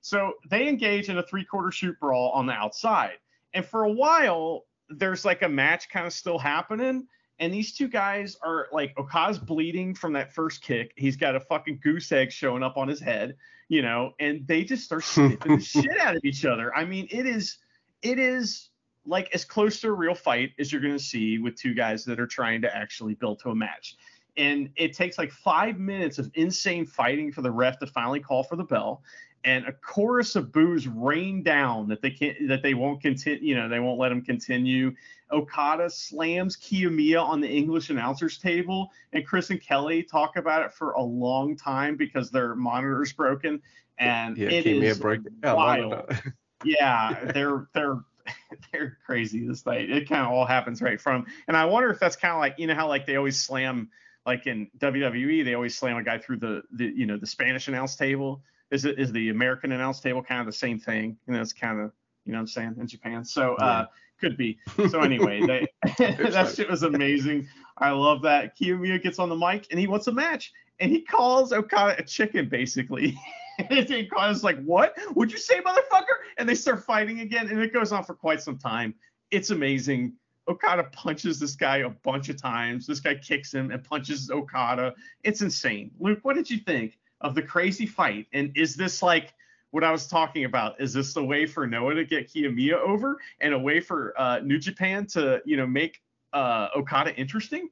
[0.00, 3.18] So they engage in a three-quarter shoot brawl on the outside,
[3.52, 7.06] and for a while there's like a match kind of still happening,
[7.38, 10.92] and these two guys are like Okada's bleeding from that first kick.
[10.96, 13.36] He's got a fucking goose egg showing up on his head,
[13.68, 16.74] you know, and they just start sniffing the shit out of each other.
[16.74, 17.58] I mean, it is
[18.02, 18.70] it is
[19.06, 22.20] like as close to a real fight as you're gonna see with two guys that
[22.20, 23.96] are trying to actually build to a match.
[24.36, 28.42] And it takes like five minutes of insane fighting for the ref to finally call
[28.42, 29.02] for the bell
[29.44, 33.54] and a chorus of boos rain down that they can't that they won't continue you
[33.54, 34.92] know they won't let him continue.
[35.30, 40.72] Okada slams kiyomiya on the english announcers table and chris and kelly talk about it
[40.72, 43.60] for a long time because their monitor's broken
[43.98, 46.04] and yeah, it is broke wild.
[46.64, 47.98] yeah they're they're
[48.72, 51.98] they're crazy this night it kind of all happens right from and i wonder if
[51.98, 53.90] that's kind of like you know how like they always slam
[54.26, 57.68] like in WWE, they always slam a guy through the, the you know the Spanish
[57.68, 61.16] announce table is it is the American announce table kind of the same thing?
[61.26, 61.92] You know, it's kind of
[62.24, 63.24] you know what I'm saying in Japan.
[63.24, 63.86] So uh,
[64.20, 64.58] could be.
[64.90, 65.66] So anyway, they,
[65.98, 67.48] that shit was amazing.
[67.78, 68.58] I love that.
[68.58, 72.02] Kiyomiya gets on the mic and he wants a match, and he calls Okada a
[72.02, 73.18] chicken basically.
[73.58, 74.96] and Okada's like, "What?
[75.14, 78.42] Would you say, motherfucker?" And they start fighting again, and it goes on for quite
[78.42, 78.94] some time.
[79.30, 80.14] It's amazing.
[80.48, 82.86] Okada punches this guy a bunch of times.
[82.86, 84.94] This guy kicks him and punches Okada.
[85.22, 85.90] It's insane.
[85.98, 86.98] Luke, what did you think?
[87.24, 88.26] of the crazy fight.
[88.32, 89.34] And is this like
[89.70, 90.80] what I was talking about?
[90.80, 94.40] Is this a way for Noah to get Kiyomiya over and a way for uh,
[94.40, 96.02] New Japan to, you know, make
[96.32, 97.70] uh, Okada interesting?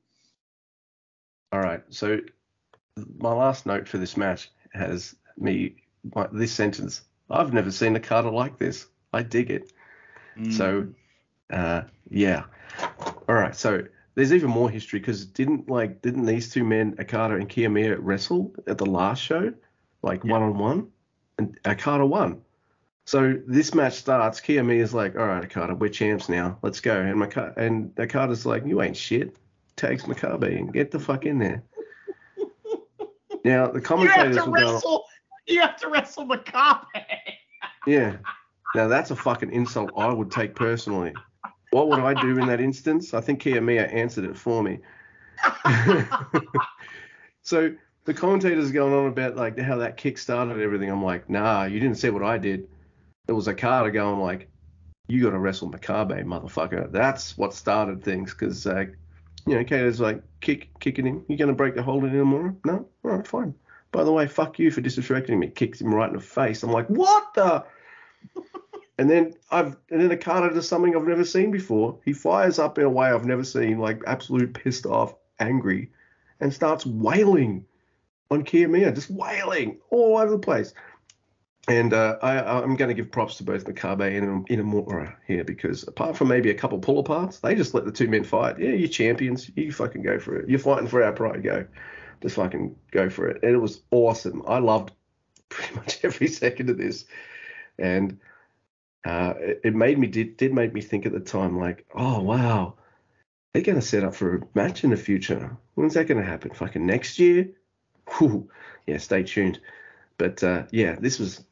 [1.53, 1.83] All right.
[1.91, 2.19] So
[3.19, 5.77] my last note for this match has me
[6.33, 7.03] this sentence.
[7.31, 8.87] I've never seen a Okada like this.
[9.13, 9.73] I dig it.
[10.51, 10.95] So, Mm.
[11.51, 12.45] Uh, yeah.
[13.29, 13.55] All right.
[13.55, 17.97] So there's even more history because didn't like didn't these two men, Okada and Kiyomiya,
[18.01, 19.53] wrestle at the last show,
[20.03, 20.89] like one on one,
[21.39, 22.43] and Okada won.
[23.05, 24.41] So this match starts.
[24.41, 26.59] Kiyomiya's like, "All right, Okada, we're champs now.
[26.63, 29.37] Let's go." And Maka- and Okada's like, "You ain't shit."
[29.75, 31.63] Tags Makabe and get the fuck in there.
[33.45, 35.03] Now the commentators to will go.
[35.49, 36.85] You have to wrestle Makabe.
[37.89, 38.19] Yeah.
[38.77, 41.13] Now that's a fucking insult I would take personally.
[41.73, 43.15] What would I do in that instance?
[43.15, 44.79] I think Kiyomiya answered it for me.
[47.43, 50.91] so the commentators going on about like how that kick started everything.
[50.91, 52.69] I'm like, nah, you didn't see what I did.
[53.27, 54.51] It was a Okada going like,
[55.09, 56.93] you got to wrestle Makabe, motherfucker.
[56.93, 58.85] That's what started things because, uh,
[59.47, 61.25] you know, Okada's like, kick, kicking him.
[61.27, 62.55] You're gonna break the hold in more?
[62.67, 63.55] No, all right, fine.
[63.93, 65.49] By the way, fuck you for disrespecting me.
[65.49, 66.63] Kicks him right in the face.
[66.63, 67.65] I'm like, what the?
[69.03, 71.99] And then I've and then Okada does something I've never seen before.
[72.05, 75.91] He fires up in a way I've never seen, like absolute pissed off, angry,
[76.39, 77.65] and starts wailing
[78.31, 80.73] on Kiyomiya, just wailing all over the place.
[81.67, 85.83] And uh, I, I'm going to give props to both Makabe and Inamura here because
[85.89, 88.61] apart from maybe a couple pull aparts, they just let the two men fight.
[88.61, 89.51] Yeah, you're champions.
[89.57, 90.49] You fucking go for it.
[90.49, 91.43] You're fighting for our pride.
[91.43, 91.67] Go.
[92.21, 93.43] Just fucking go for it.
[93.43, 94.45] And it was awesome.
[94.47, 94.93] I loved
[95.49, 97.05] pretty much every second of this.
[97.81, 98.21] And
[99.05, 102.21] uh, it, it made me, did, did make me think at the time, like, oh,
[102.21, 102.75] wow,
[103.53, 105.57] they're going to set up for a match in the future.
[105.75, 106.53] When's that going to happen?
[106.53, 107.51] Fucking next year?
[108.19, 108.49] Whew.
[108.87, 109.61] Yeah, stay tuned.
[110.19, 111.45] But uh, yeah, this was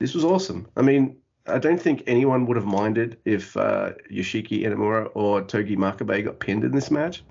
[0.00, 0.68] this was awesome.
[0.76, 5.76] I mean, I don't think anyone would have minded if uh, Yoshiki Inamura or Togi
[5.76, 7.22] Makabe got pinned in this match.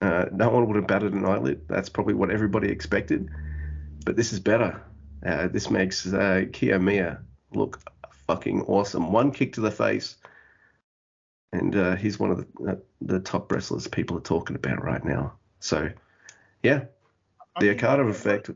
[0.00, 1.62] Uh, no one would have batted an eyelid.
[1.68, 3.28] That's probably what everybody expected.
[4.04, 4.82] But this is better.
[5.24, 7.20] Uh, this makes uh, Kiyomiya
[7.52, 7.80] look
[8.28, 9.10] fucking awesome.
[9.10, 10.16] One kick to the face,
[11.52, 15.04] and uh, he's one of the, uh, the top wrestlers people are talking about right
[15.04, 15.32] now.
[15.58, 15.90] So,
[16.62, 16.84] yeah,
[17.58, 18.50] the Okada effect.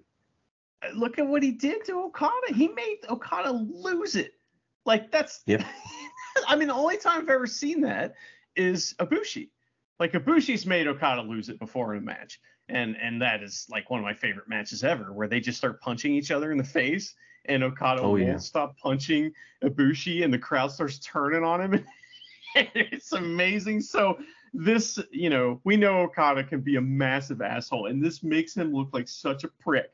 [0.95, 2.55] Look at what he did to Okada.
[2.55, 4.35] He made Okada lose it.
[4.87, 5.43] Like that's.
[5.47, 5.65] Yep.
[6.49, 8.15] I mean, the only time I've ever seen that
[8.55, 9.49] is Ibushi.
[9.99, 13.89] Like Ibushi's made Okada lose it before in a match, and and that is like
[13.89, 16.65] one of my favorite matches ever, where they just start punching each other in the
[16.65, 17.15] face,
[17.47, 18.37] and Okada Oh, won't yeah.
[18.39, 21.85] stop punching Ibushi, and the crowd starts turning on him.
[22.55, 23.81] it's amazing.
[23.81, 24.19] So
[24.55, 28.73] this, you know, we know Okada can be a massive asshole, and this makes him
[28.73, 29.91] look like such a prick.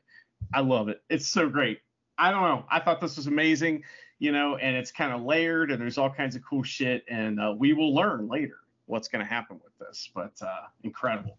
[0.53, 1.01] I love it.
[1.09, 1.79] It's so great.
[2.17, 2.65] I don't know.
[2.69, 3.83] I thought this was amazing,
[4.19, 7.39] you know, and it's kind of layered, and there's all kinds of cool shit, and
[7.39, 10.09] uh, we will learn later what's going to happen with this.
[10.13, 11.37] But uh, incredible.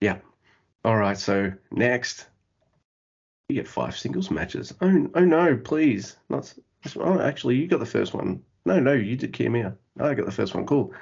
[0.00, 0.18] Yeah.
[0.84, 2.26] All right, so next
[3.48, 4.74] we get five singles matches.
[4.80, 6.52] Oh, oh no, please, not.
[6.96, 8.42] Oh, actually, you got the first one.
[8.66, 9.74] No, no, you did Kiyomiya.
[9.98, 10.66] I got the first one.
[10.66, 10.92] Cool.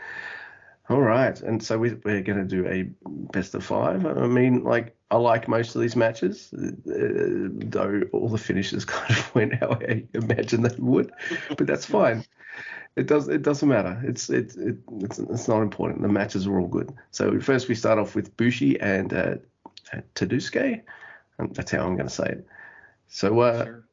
[0.88, 2.88] All right, and so we, we're going to do a
[3.32, 4.06] best of five.
[4.06, 9.10] I mean, like I like most of these matches, uh, though all the finishes kind
[9.10, 11.12] of went how I imagined they would,
[11.56, 12.24] but that's fine.
[12.94, 13.26] It does.
[13.26, 14.00] It doesn't matter.
[14.04, 16.02] It's it, it it's it's not important.
[16.02, 16.94] The matches are all good.
[17.10, 19.34] So first we start off with Bushi and uh,
[20.14, 20.82] Tadasuke.
[21.38, 22.46] That's how I'm going to say it.
[23.08, 23.84] So uh, Sure.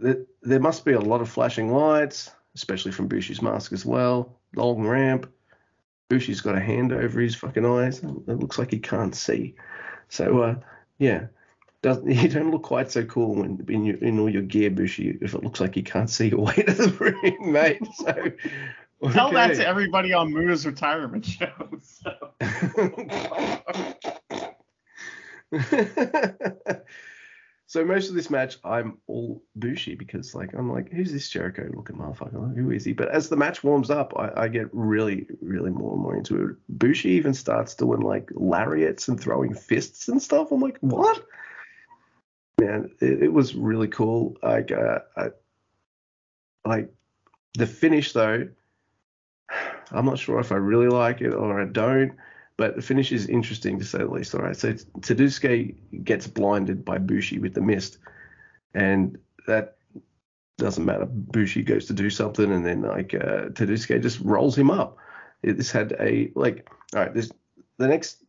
[0.00, 4.38] th- there must be a lot of flashing lights, especially from Bushi's mask as well.
[4.54, 5.30] Long ramp.
[6.08, 7.98] Bushi's got a hand over his fucking eyes.
[7.98, 9.54] It looks like he can't see.
[10.08, 10.54] So uh,
[10.98, 11.26] yeah,
[11.82, 15.18] does you don't look quite so cool when in, your, in all your gear, Bushi,
[15.20, 16.90] if it looks like you can't see your way to the
[17.22, 17.86] ring, mate.
[17.96, 18.32] So
[19.12, 21.52] Tell that to everybody on Muta's retirement show.
[21.82, 22.28] So.
[27.66, 31.68] so most of this match, I'm all Bushi because like I'm like, who's this Jericho
[31.74, 32.54] looking motherfucker?
[32.56, 32.92] Who is he?
[32.92, 36.44] But as the match warms up, I, I get really, really more and more into
[36.44, 36.56] it.
[36.68, 40.52] Bushi even starts doing like lariats and throwing fists and stuff.
[40.52, 41.24] I'm like, what?
[42.60, 44.36] Man, it, it was really cool.
[44.42, 45.28] Like, uh, I,
[46.64, 46.92] like
[47.54, 48.48] the finish though.
[49.90, 52.12] I'm not sure if I really like it or I don't
[52.58, 54.34] but the finish is interesting to say the least.
[54.34, 57.98] All right, so Tadasuke gets blinded by Bushi with the mist,
[58.74, 59.76] and that
[60.58, 61.06] doesn't matter.
[61.06, 64.98] Bushi goes to do something, and then like uh, Tadasuke just rolls him up.
[65.42, 67.30] It, this had a like, all right, this
[67.78, 68.24] the next.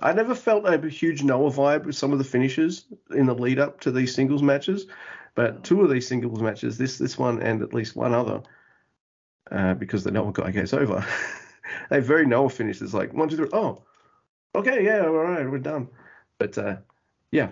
[0.00, 3.58] I never felt a huge Noah vibe with some of the finishes in the lead
[3.58, 4.86] up to these singles matches,
[5.34, 8.42] but two of these singles matches, this this one and at least one other,
[9.50, 11.04] uh, because the Noah guy goes over.
[11.90, 13.48] they very Noah finishes like one, two, three.
[13.52, 13.82] Oh,
[14.54, 15.88] okay, yeah, all right, we're done.
[16.38, 16.76] But uh,
[17.30, 17.50] yeah,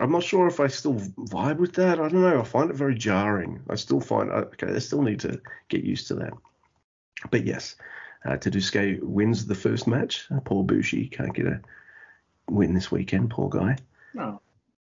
[0.00, 2.00] I'm not sure if I still vibe with that.
[2.00, 2.40] I don't know.
[2.40, 3.60] I find it very jarring.
[3.68, 4.74] I still find okay.
[4.74, 6.32] I still need to get used to that.
[7.30, 7.76] But yes,
[8.24, 10.26] uh, Tadasuke wins the first match.
[10.44, 11.60] Paul Bushi can't get a
[12.48, 13.30] win this weekend.
[13.30, 13.76] Poor guy.
[14.14, 14.40] No.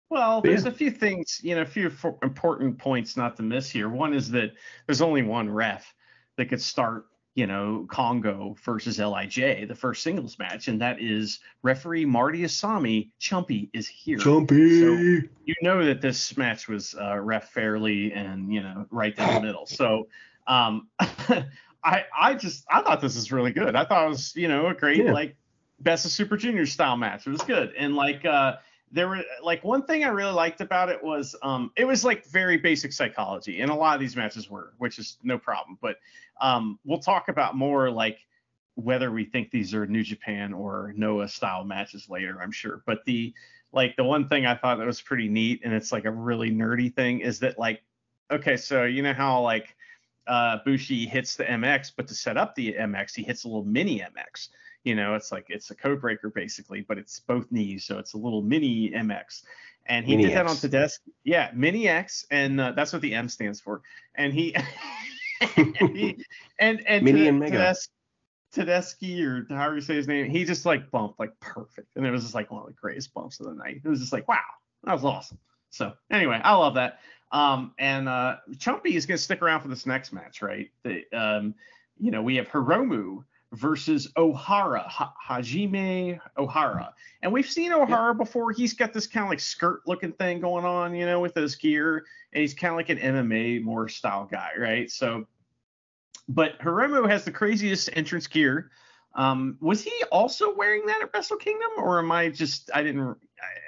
[0.10, 0.70] Well, but there's yeah.
[0.70, 1.92] a few things, you know, a few
[2.22, 3.90] important points not to miss here.
[3.90, 4.54] One is that
[4.86, 5.92] there's only one ref
[6.38, 11.40] that could start you know, Congo versus Lij, the first singles match, and that is
[11.64, 13.10] referee Marty Asami.
[13.20, 14.20] Chumpy is here.
[14.20, 14.80] Chumpy.
[14.80, 19.34] So you know that this match was uh, ref fairly and you know right down
[19.36, 19.66] the middle.
[19.66, 20.08] So
[20.46, 23.76] um, I I just I thought this was really good.
[23.76, 25.12] I thought it was you know a great yeah.
[25.12, 25.36] like
[25.80, 27.26] best of Super Junior style match.
[27.26, 28.58] It was good and like uh
[28.94, 32.26] there were like one thing I really liked about it was um, it was like
[32.28, 35.80] very basic psychology, and a lot of these matches were, which is no problem.
[35.82, 35.98] But
[36.40, 38.20] um, we'll talk about more like
[38.76, 42.84] whether we think these are New Japan or Noah style matches later, I'm sure.
[42.86, 43.34] But the
[43.72, 46.52] like the one thing I thought that was pretty neat, and it's like a really
[46.52, 47.82] nerdy thing, is that like
[48.30, 49.76] okay, so you know how like
[50.28, 53.66] uh, Bushi hits the MX, but to set up the MX, he hits a little
[53.66, 54.50] mini MX.
[54.84, 58.14] You know, it's like it's a code breaker basically, but it's both knees, so it's
[58.14, 59.44] a little mini MX.
[59.86, 60.62] And he mini did X.
[60.62, 61.12] that on Tedeschi.
[61.24, 63.82] Yeah, mini X, and uh, that's what the M stands for.
[64.16, 64.56] And he,
[65.56, 66.26] and, he
[66.60, 67.76] and and mini and mega.
[68.54, 72.12] Tedeschi or however you say his name, he just like bumped like perfect, and it
[72.12, 73.82] was just like one of the greatest bumps of the night.
[73.84, 74.38] It was just like wow,
[74.84, 75.40] that was awesome.
[75.72, 77.00] So anyway, I love that.
[77.32, 80.70] Um, and uh, Chumpy is going to stick around for this next match, right?
[80.84, 81.56] The, um,
[81.98, 83.24] you know, we have Hiromu
[83.54, 86.94] versus Ohara, ha- Hajime Ohara.
[87.22, 88.14] And we've seen Ohara yeah.
[88.14, 88.52] before.
[88.52, 91.56] He's got this kind of like skirt looking thing going on, you know, with his
[91.56, 92.06] gear.
[92.34, 94.92] And he's kind of like an MMA more style guy, right?
[94.92, 95.28] So,
[96.28, 98.72] but Hiromu has the craziest entrance gear.
[99.16, 103.16] Um, was he also wearing that at Wrestle Kingdom, or am I just I didn't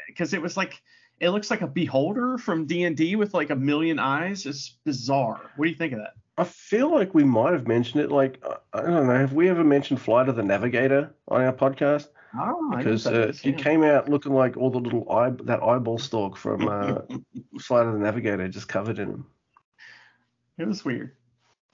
[0.07, 0.81] because it was like
[1.19, 4.45] it looks like a beholder from D and D with like a million eyes.
[4.45, 5.39] It's bizarre.
[5.55, 6.13] What do you think of that?
[6.37, 8.11] I feel like we might have mentioned it.
[8.11, 8.43] Like
[8.73, 12.07] I don't know, have we ever mentioned Flight of the Navigator on our podcast?
[12.37, 16.35] Oh, because uh, he came out looking like all the little eye that eyeball stalk
[16.35, 16.99] from uh,
[17.61, 19.25] Flight of the Navigator, just covered in him.
[20.57, 21.15] It was weird.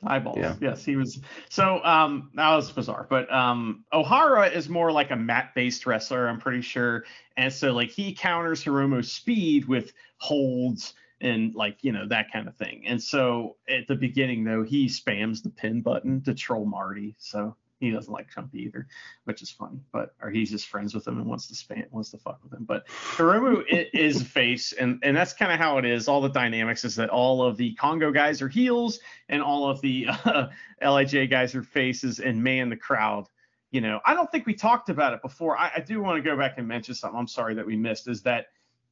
[0.04, 0.38] Eyeballs.
[0.38, 0.56] Yeah.
[0.60, 1.20] Yes, he was.
[1.50, 3.06] So um, that was bizarre.
[3.10, 7.06] But um, Ohara is more like a mat-based wrestler, I'm pretty sure.
[7.38, 12.48] And so like he counters Hiromu's speed with holds and like you know that kind
[12.48, 12.84] of thing.
[12.88, 17.16] And so at the beginning though, he spams the pin button to troll Marty.
[17.20, 18.88] So he doesn't like Chumpy either,
[19.26, 19.80] which is funny.
[19.92, 22.54] But or he's just friends with him and wants to spam wants to fuck with
[22.54, 22.64] him.
[22.64, 23.64] But Hiromu
[23.94, 26.08] is face, and and that's kind of how it is.
[26.08, 29.82] All the dynamics is that all of the Congo guys are heels, and all of
[29.82, 30.48] the uh,
[30.82, 33.28] Lij guys are faces, and man, the crowd.
[33.72, 35.58] You know, I don't think we talked about it before.
[35.58, 37.18] I, I do want to go back and mention something.
[37.18, 38.08] I'm sorry that we missed.
[38.08, 38.48] Is that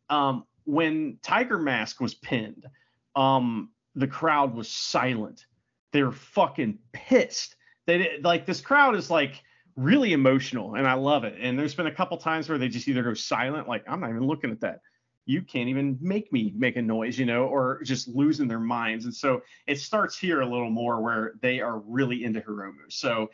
[0.10, 2.66] um, when Tiger Mask was pinned,
[3.16, 5.46] um, the crowd was silent.
[5.92, 7.56] They're fucking pissed.
[7.90, 9.42] They like this crowd is like
[9.76, 11.36] really emotional, and I love it.
[11.42, 14.12] And there's been a couple times where they just either go silent, like I'm not
[14.12, 14.82] even looking at that.
[15.26, 19.06] You can't even make me make a noise, you know, or just losing their minds.
[19.06, 22.90] And so it starts here a little more where they are really into Hiromu.
[22.90, 23.32] So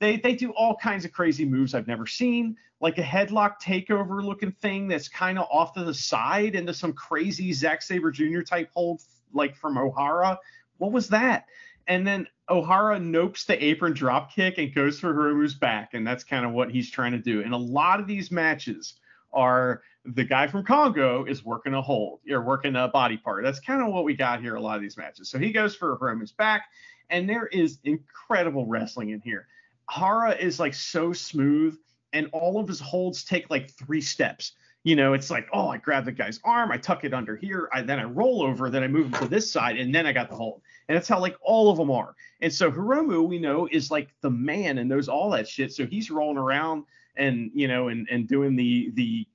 [0.00, 4.24] they they do all kinds of crazy moves I've never seen, like a headlock takeover
[4.24, 8.40] looking thing that's kind of off to the side into some crazy Zack Sabre Jr.
[8.40, 9.02] type hold
[9.34, 10.38] like from Ohara.
[10.78, 11.44] What was that?
[11.88, 16.22] And then Ohara nopes the apron drop kick and goes for Hiromu's back, and that's
[16.22, 17.42] kind of what he's trying to do.
[17.42, 18.94] And a lot of these matches
[19.32, 23.42] are the guy from Congo is working a hold or working a body part.
[23.42, 25.30] That's kind of what we got here a lot of these matches.
[25.30, 26.64] So he goes for Hiromu's back,
[27.10, 29.46] and there is incredible wrestling in here.
[29.90, 31.78] Hara is like so smooth,
[32.12, 34.52] and all of his holds take like three steps.
[34.84, 37.68] You know, it's like, oh, I grab the guy's arm, I tuck it under here,
[37.72, 40.12] I then I roll over, then I move him to this side, and then I
[40.12, 40.62] got the hold.
[40.88, 42.14] And that's how like all of them are.
[42.40, 45.72] And so Hiromu, we know, is like the man and knows all that shit.
[45.72, 46.84] So he's rolling around
[47.16, 49.26] and you know, and and doing the the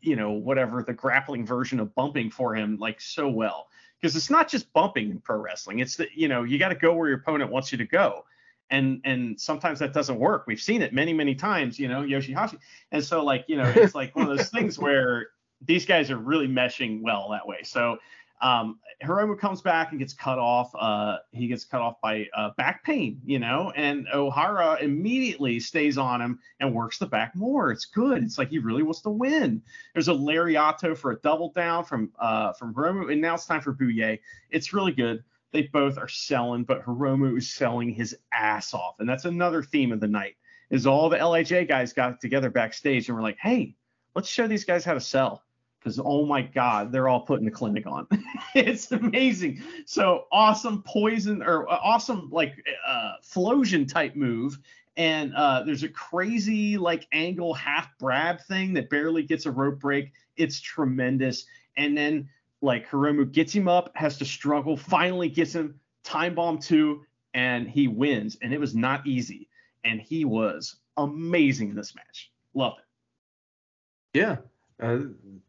[0.00, 3.68] you know whatever the grappling version of bumping for him like so well
[4.00, 5.78] because it's not just bumping in pro wrestling.
[5.78, 8.24] It's that you know you got to go where your opponent wants you to go
[8.70, 10.44] and and sometimes that doesn't work.
[10.46, 12.58] We've seen it many many times, you know, Yoshihashi.
[12.92, 15.28] And so like you know, it's like one of those things where
[15.64, 17.58] these guys are really meshing well that way.
[17.62, 17.98] So
[18.40, 20.70] um, Hiromu comes back and gets cut off.
[20.78, 25.98] Uh, he gets cut off by uh, back pain, you know, and Ohara immediately stays
[25.98, 27.70] on him and works the back more.
[27.70, 28.22] It's good.
[28.22, 29.62] It's like he really wants to win.
[29.94, 33.60] There's a lariato for a double down from uh, from Hiromu, and now it's time
[33.60, 34.20] for Bouye.
[34.50, 35.22] It's really good.
[35.52, 38.96] They both are selling, but Hiromu is selling his ass off.
[38.98, 40.36] And that's another theme of the night
[40.70, 43.74] is all the LHA guys got together backstage and were like, hey,
[44.14, 45.42] let's show these guys how to sell.
[45.86, 48.08] Because oh my god, they're all putting the clinic on.
[48.56, 49.62] it's amazing.
[49.84, 54.58] So awesome poison or uh, awesome like uh, flosion type move.
[54.96, 59.78] And uh, there's a crazy like angle half brab thing that barely gets a rope
[59.78, 60.10] break.
[60.36, 61.46] It's tremendous.
[61.76, 62.28] And then
[62.62, 67.70] like Hiromu gets him up, has to struggle, finally gets him time bomb two, and
[67.70, 68.36] he wins.
[68.42, 69.48] And it was not easy.
[69.84, 72.32] And he was amazing in this match.
[72.54, 74.18] Loved it.
[74.18, 74.36] Yeah.
[74.80, 74.98] Uh,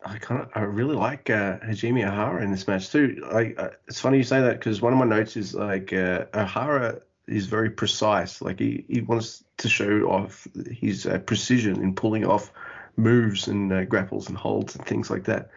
[0.06, 3.28] I kind of, I really like uh, Hajime Ohara in this match too.
[3.32, 6.26] Like, uh, it's funny you say that because one of my notes is like uh,
[6.34, 8.42] Ohara is very precise.
[8.42, 12.52] Like he, he wants to show off his uh, precision in pulling off
[12.96, 15.50] moves and uh, grapples and holds and things like that,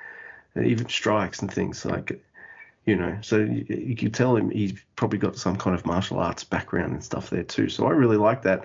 [0.55, 2.25] and even strikes and things like,
[2.87, 3.19] you know.
[3.23, 6.93] So you, you can tell him he's probably got some kind of martial arts background
[6.93, 7.69] and stuff there too.
[7.69, 8.65] So I really like that.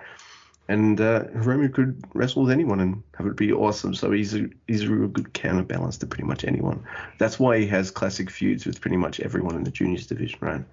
[0.67, 3.93] And uh, Hiromu could wrestle with anyone and have it be awesome.
[3.93, 6.83] So he's a he's a real good counterbalance to pretty much anyone.
[7.19, 10.63] That's why he has classic feuds with pretty much everyone in the juniors division, right?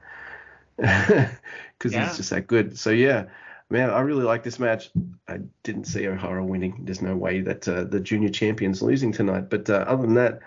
[1.79, 2.07] Because yeah.
[2.07, 2.79] he's just that good.
[2.79, 3.25] So yeah,
[3.69, 4.91] man, I really like this match.
[5.27, 6.85] I didn't see Ohara winning.
[6.85, 9.51] There's no way that uh, the junior champion's losing tonight.
[9.51, 10.41] But uh, other than that,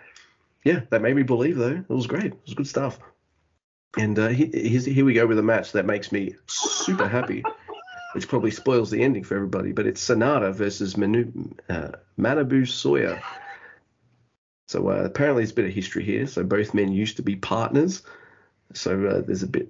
[0.64, 1.84] yeah, that made me believe though.
[1.88, 2.26] It was great.
[2.26, 3.00] It was good stuff.
[3.98, 7.44] And uh, here we go with a match that makes me super happy
[8.16, 9.74] which probably spoils the ending for everybody.
[9.74, 11.34] But it's Sanada versus Manu,
[11.68, 13.22] uh, Manabu Soya.
[14.68, 16.26] So uh, apparently there's a bit of history here.
[16.26, 18.04] So both men used to be partners.
[18.74, 19.68] So uh, there's a bit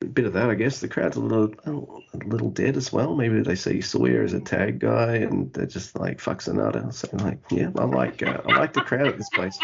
[0.00, 0.80] a bit of that, I guess.
[0.80, 3.14] The crowd's a little a little dead as well.
[3.14, 6.94] Maybe they see Soya as a tag guy and they're just like fuck Sanada.
[6.94, 9.58] So like, yeah, I like uh, I like the crowd at this place.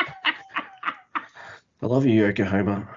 [1.81, 2.89] I love you, Yokohama.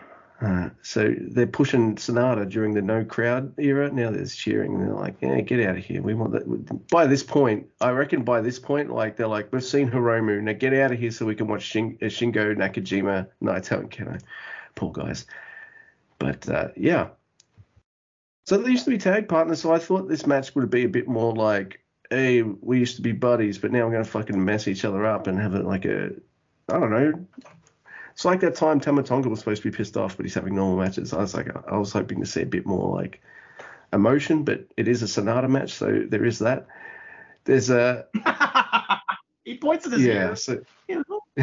[0.42, 3.92] Uh, so they're pushing Sanada during the no crowd era.
[3.92, 6.02] Now there's cheering, they're like, "Yeah, get out of here.
[6.02, 9.64] We want that." By this point, I reckon by this point, like they're like, "We've
[9.64, 10.42] seen Hiromu.
[10.42, 13.92] Now get out of here so we can watch Shin- uh, Shingo Nakajima, Naito, and
[13.92, 14.20] Kenoh."
[14.74, 15.28] Poor guys.
[16.18, 17.10] But uh, yeah.
[18.48, 19.62] So they used to be tag partners.
[19.62, 23.04] So I thought this match would be a bit more like, "Hey, we used to
[23.04, 25.86] be buddies, but now we're gonna fucking mess each other up and have it like
[25.86, 26.10] a,
[26.68, 27.26] I don't know,
[28.22, 30.54] it's like that time Tama Tonga was supposed to be pissed off, but he's having
[30.54, 31.12] normal matches.
[31.12, 33.20] I was like, I was hoping to see a bit more like
[33.92, 36.68] emotion, but it is a Sanada match, so there is that.
[37.46, 38.06] There's a.
[39.44, 40.36] he points at his yeah, ear.
[40.36, 40.62] So,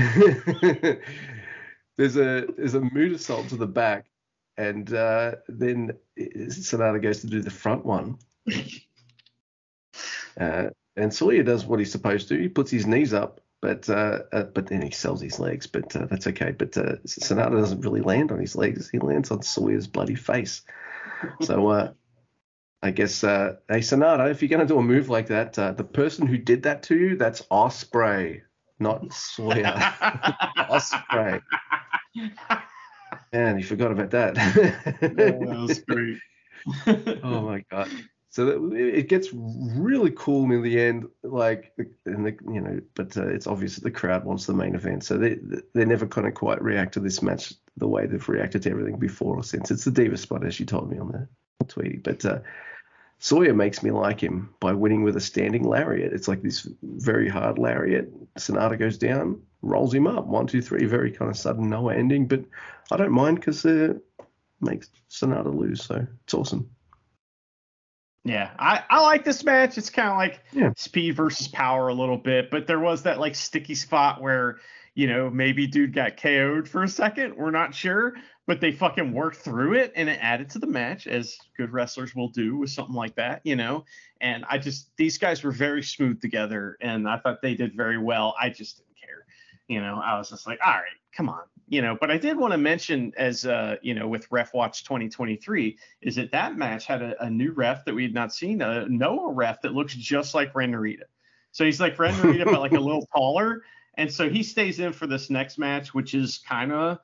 [1.97, 4.07] there's a there's a moonsault to the back,
[4.57, 8.19] and uh, then Sanada goes to do the front one.
[10.41, 12.39] uh, and Soya does what he's supposed to.
[12.41, 15.95] He puts his knees up but uh, uh, but then he sells his legs, but
[15.97, 16.53] uh, that's okay.
[16.53, 20.63] But uh, Sanada doesn't really land on his legs; he lands on Soya's bloody face.
[21.43, 21.93] So uh,
[22.83, 25.73] I guess, uh, hey Sanada, if you're going to do a move like that, uh,
[25.73, 28.43] the person who did that to you, that's Ospreay,
[28.79, 29.75] not Soya.
[30.71, 31.43] Ospreay.
[33.33, 34.35] Man, you forgot about that.
[34.35, 36.19] that was great.
[37.23, 37.91] oh my god.
[38.31, 41.73] So it gets really cool in the end, like,
[42.05, 45.03] and the, you know, but uh, it's obvious that the crowd wants the main event,
[45.05, 45.39] so they
[45.75, 48.99] they never kind of quite react to this match the way they've reacted to everything
[48.99, 49.71] before or since.
[49.71, 52.41] It's the diva spot, as you told me on the tweety, but uh,
[53.21, 56.13] Soya makes me like him by winning with a standing lariat.
[56.13, 58.13] It's like this very hard lariat.
[58.37, 62.29] Sanada goes down, rolls him up, one, two, three, very kind of sudden no ending,
[62.29, 62.45] but
[62.91, 64.25] I don't mind because it uh,
[64.61, 66.71] makes Sanada lose, so it's awesome.
[68.29, 69.79] Yeah, I, I like this match.
[69.79, 70.73] It's kind of like yeah.
[70.77, 74.59] speed versus power a little bit, but there was that like sticky spot where,
[74.95, 77.37] you know, maybe dude got KO'd for a second.
[77.37, 78.17] We're not sure,
[78.47, 82.15] but they fucking worked through it and it added to the match as good wrestlers
[82.15, 83.87] will do with something like that, you know.
[84.21, 87.97] And I just these guys were very smooth together and I thought they did very
[87.97, 88.35] well.
[88.39, 89.25] I just didn't care.
[89.69, 90.85] You know, I was just like, all right,
[91.17, 94.27] come on, you know, but I did want to mention as uh, you know, with
[94.31, 98.15] Ref Watch 2023, is that that match had a, a new ref that we had
[98.15, 101.05] not seen, a Noah ref that looks just like Ren Narita.
[101.53, 103.63] So he's like Ren Narita, but like a little taller.
[103.95, 106.99] And so he stays in for this next match, which is kind of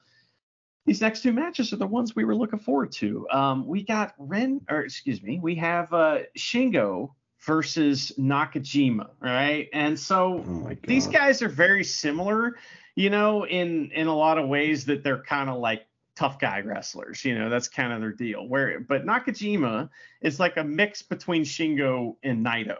[0.86, 3.26] these next two matches are the ones we were looking forward to.
[3.30, 7.10] Um, we got Ren, or excuse me, we have uh, Shingo
[7.44, 9.68] versus Nakajima, right?
[9.72, 12.56] And so oh these guys are very similar
[12.94, 15.86] you know, in in a lot of ways that they're kind of like
[16.16, 17.24] tough guy wrestlers.
[17.24, 18.46] You know, that's kind of their deal.
[18.46, 19.88] Where but Nakajima
[20.20, 22.76] is like a mix between Shingo and Naito.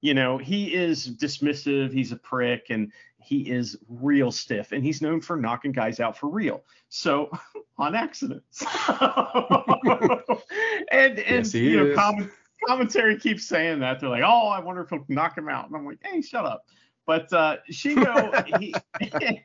[0.00, 5.00] You know, he is dismissive, he's a prick, and he is real stiff, and he's
[5.00, 6.62] known for knocking guys out for real.
[6.90, 7.30] So
[7.78, 8.42] on accident.
[10.92, 12.30] and and yes, you know, comment,
[12.66, 13.98] commentary keeps saying that.
[13.98, 15.68] They're like, oh, I wonder if he'll knock him out.
[15.68, 16.66] And I'm like, hey, shut up.
[17.06, 18.74] But uh, Shingo, he,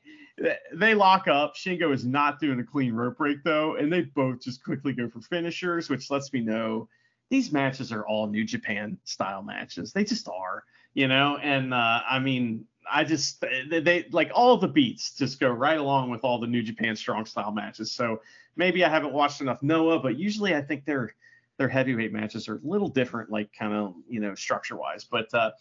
[0.73, 1.55] they lock up.
[1.55, 5.09] Shingo is not doing a clean rope break though, and they both just quickly go
[5.09, 6.87] for finishers, which lets me know
[7.29, 9.93] these matches are all New Japan style matches.
[9.93, 10.63] They just are,
[10.93, 11.37] you know.
[11.37, 15.77] And uh, I mean, I just they, they like all the beats just go right
[15.77, 17.91] along with all the New Japan strong style matches.
[17.91, 18.21] So
[18.55, 21.13] maybe I haven't watched enough Noah, but usually I think their
[21.57, 25.03] their heavyweight matches are a little different, like kind of you know structure wise.
[25.03, 25.51] But uh,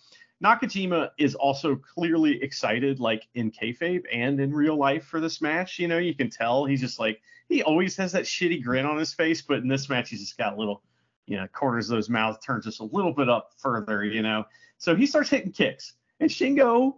[0.43, 5.79] Nakajima is also clearly excited, like in kayfabe and in real life for this match.
[5.79, 8.99] You know, you can tell he's just like he always has that shitty grin on
[8.99, 10.83] his face, but in this match he's just got a little,
[11.27, 14.05] you know, corners of his mouth turns just a little bit up further.
[14.05, 14.45] You know,
[14.79, 16.95] so he starts hitting kicks, and Shingo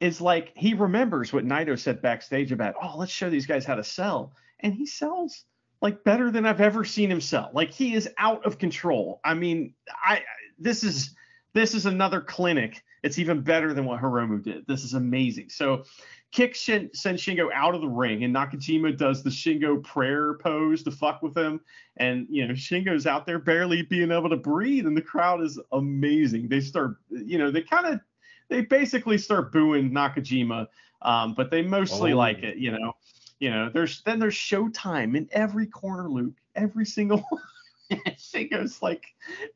[0.00, 3.74] is like he remembers what Naito said backstage about, oh, let's show these guys how
[3.74, 5.44] to sell, and he sells
[5.82, 7.50] like better than I've ever seen him sell.
[7.52, 9.20] Like he is out of control.
[9.22, 10.22] I mean, I
[10.58, 11.14] this is
[11.52, 12.82] this is another clinic.
[13.02, 14.66] It's even better than what Hiromu did.
[14.66, 15.48] This is amazing.
[15.48, 15.84] So,
[16.32, 20.82] kick Shin, sends Shingo out of the ring, and Nakajima does the Shingo prayer pose
[20.84, 21.60] to fuck with him.
[21.96, 25.58] And you know, Shingo's out there barely being able to breathe, and the crowd is
[25.72, 26.48] amazing.
[26.48, 28.00] They start, you know, they kind of,
[28.48, 30.66] they basically start booing Nakajima,
[31.02, 32.18] um, but they mostly oh.
[32.18, 32.94] like it, you know.
[33.38, 36.34] You know, there's then there's showtime in every corner, Luke.
[36.54, 37.24] Every single
[38.16, 39.04] Shingo's like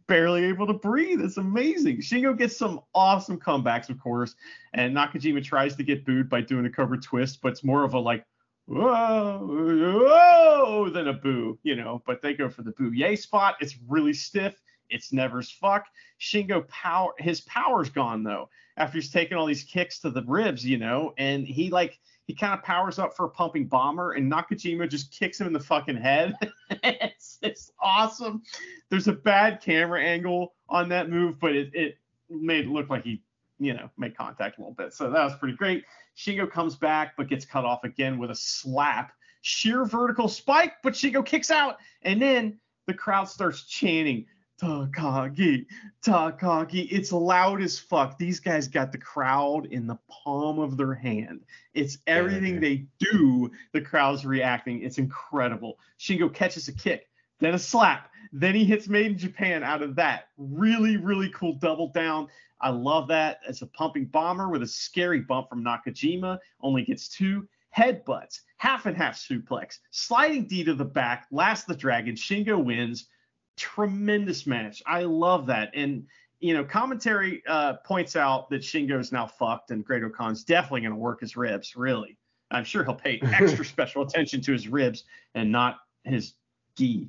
[0.06, 1.20] barely able to breathe.
[1.20, 1.98] It's amazing.
[1.98, 4.34] Shingo gets some awesome comebacks, of course,
[4.72, 7.94] and Nakajima tries to get booed by doing a cover twist, but it's more of
[7.94, 8.24] a like
[8.66, 12.02] whoa, whoa than a boo, you know.
[12.06, 13.56] But they go for the boo yay spot.
[13.60, 14.60] It's really stiff.
[14.90, 15.86] It's never as fuck.
[16.20, 20.64] Shingo power his power's gone though after he's taking all these kicks to the ribs,
[20.64, 24.30] you know, and he like he kind of powers up for a pumping bomber, and
[24.30, 26.36] Nakajima just kicks him in the fucking head.
[26.82, 28.42] it's, it's awesome.
[28.88, 31.98] There's a bad camera angle on that move, but it, it
[32.30, 33.22] made it look like he,
[33.58, 34.94] you know, made contact a little bit.
[34.94, 35.84] So that was pretty great.
[36.16, 39.12] Shingo comes back, but gets cut off again with a slap.
[39.42, 44.24] Sheer vertical spike, but Shingo kicks out, and then the crowd starts chanting
[44.64, 45.66] Takagi,
[46.02, 46.88] Takagi.
[46.90, 48.16] It's loud as fuck.
[48.16, 51.44] These guys got the crowd in the palm of their hand.
[51.74, 53.50] It's everything yeah, they do.
[53.72, 54.82] The crowd's reacting.
[54.82, 55.78] It's incredible.
[55.98, 57.08] Shingo catches a kick,
[57.40, 60.28] then a slap, then he hits Made in Japan out of that.
[60.38, 62.28] Really, really cool double down.
[62.58, 63.40] I love that.
[63.46, 66.38] It's a pumping bomber with a scary bump from Nakajima.
[66.62, 67.46] Only gets two
[67.76, 72.14] headbutts, half and half suplex, sliding D to the back, last the dragon.
[72.14, 73.08] Shingo wins
[73.56, 74.82] tremendous match.
[74.86, 75.70] I love that.
[75.74, 76.06] And
[76.40, 80.98] you know, commentary uh, points out that Shingo's now fucked, and Great-O-Khan's definitely going to
[80.98, 81.74] work his ribs.
[81.74, 82.18] Really,
[82.50, 86.34] I'm sure he'll pay extra special attention to his ribs and not his
[86.76, 87.08] gi.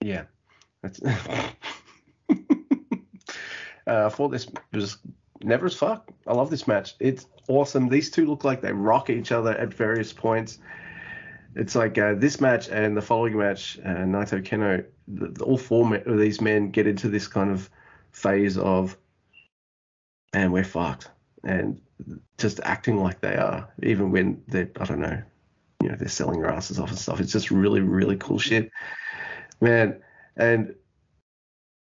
[0.00, 0.24] Yeah,
[0.82, 1.02] that's.
[1.04, 1.26] uh,
[3.86, 4.98] I thought this was
[5.42, 6.10] never as fuck.
[6.26, 6.94] I love this match.
[7.00, 7.88] It's awesome.
[7.88, 10.58] These two look like they rock each other at various points
[11.54, 15.58] it's like uh, this match and the following match, uh, Naito Kenoh, the, the, all
[15.58, 17.70] four of these men get into this kind of
[18.12, 18.96] phase of,
[20.32, 21.10] and we're fucked,
[21.44, 21.80] and
[22.38, 25.22] just acting like they are, even when they're, I don't know,
[25.82, 27.20] you know, they're selling their asses off and stuff.
[27.20, 28.70] It's just really, really cool shit,
[29.60, 30.00] man.
[30.36, 30.74] And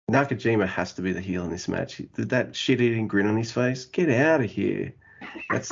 [0.10, 2.02] Nakajima has to be the heel in this match.
[2.16, 4.96] That shit-eating grin on his face, get out of here.
[5.52, 5.72] That's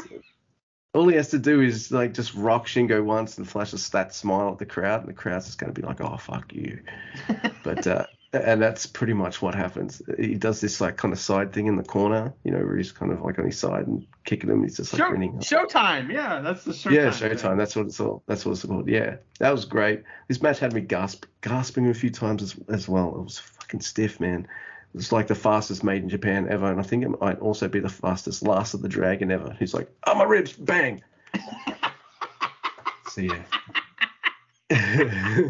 [0.94, 4.14] all he has to do is like just rock Shingo once and flash a that
[4.14, 6.82] smile at the crowd, and the crowd's just going to be like, "Oh fuck you."
[7.64, 10.02] but uh, and that's pretty much what happens.
[10.18, 12.92] He does this like kind of side thing in the corner, you know, where he's
[12.92, 14.64] kind of like on his side and kicking him.
[14.64, 15.38] He's just like Show, grinning.
[15.40, 16.92] Showtime, yeah, that's the showtime.
[16.92, 17.40] Yeah, showtime.
[17.40, 17.58] Thing.
[17.58, 18.24] That's what it's all.
[18.28, 18.88] That's what it's called.
[18.88, 20.04] Yeah, that was great.
[20.28, 23.16] This match had me gasp, gasping a few times as, as well.
[23.16, 24.48] It was fucking stiff, man.
[24.94, 27.80] It's like the fastest made in Japan ever, and I think it might also be
[27.80, 29.56] the fastest Last of the Dragon ever.
[29.60, 31.04] He's like, "Oh my ribs, bang!"
[33.10, 33.44] so yeah.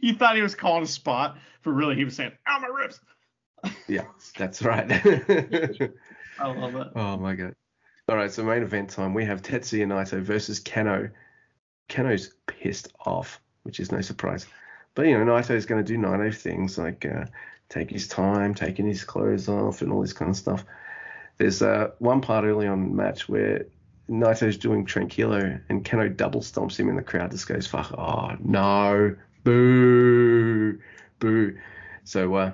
[0.00, 3.00] you thought he was calling a spot, but really he was saying, "Oh my ribs."
[3.88, 4.04] yeah,
[4.36, 4.90] that's right.
[4.90, 6.88] I love it.
[6.94, 7.54] Oh my god.
[8.08, 9.14] All right, so main event time.
[9.14, 11.10] We have Tetsuya Naito versus Kenoh.
[11.88, 14.46] Kenoh's pissed off, which is no surprise.
[14.94, 17.26] But you know, Naito is going to do Naito things like uh,
[17.70, 20.64] take his time, taking his clothes off, and all this kind of stuff.
[21.38, 23.64] There's uh, one part early on in the match where
[24.10, 27.30] Naito's doing Tranquilo and Kenoh double stomps him in the crowd.
[27.30, 30.78] Just goes, fuck, oh no, boo,
[31.20, 31.56] boo.
[32.04, 32.52] So uh,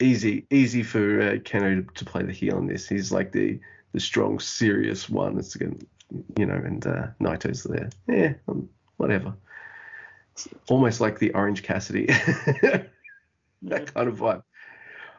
[0.00, 2.88] easy, easy for uh, Kenoh to play the heel in this.
[2.88, 3.60] He's like the
[3.92, 5.38] the strong, serious one.
[5.38, 5.78] It's again,
[6.38, 7.90] you know, and uh, Naito's there.
[8.08, 9.34] Yeah, um, whatever.
[10.68, 12.08] Almost like the Orange Cassidy.
[13.70, 14.42] that kind of vibe,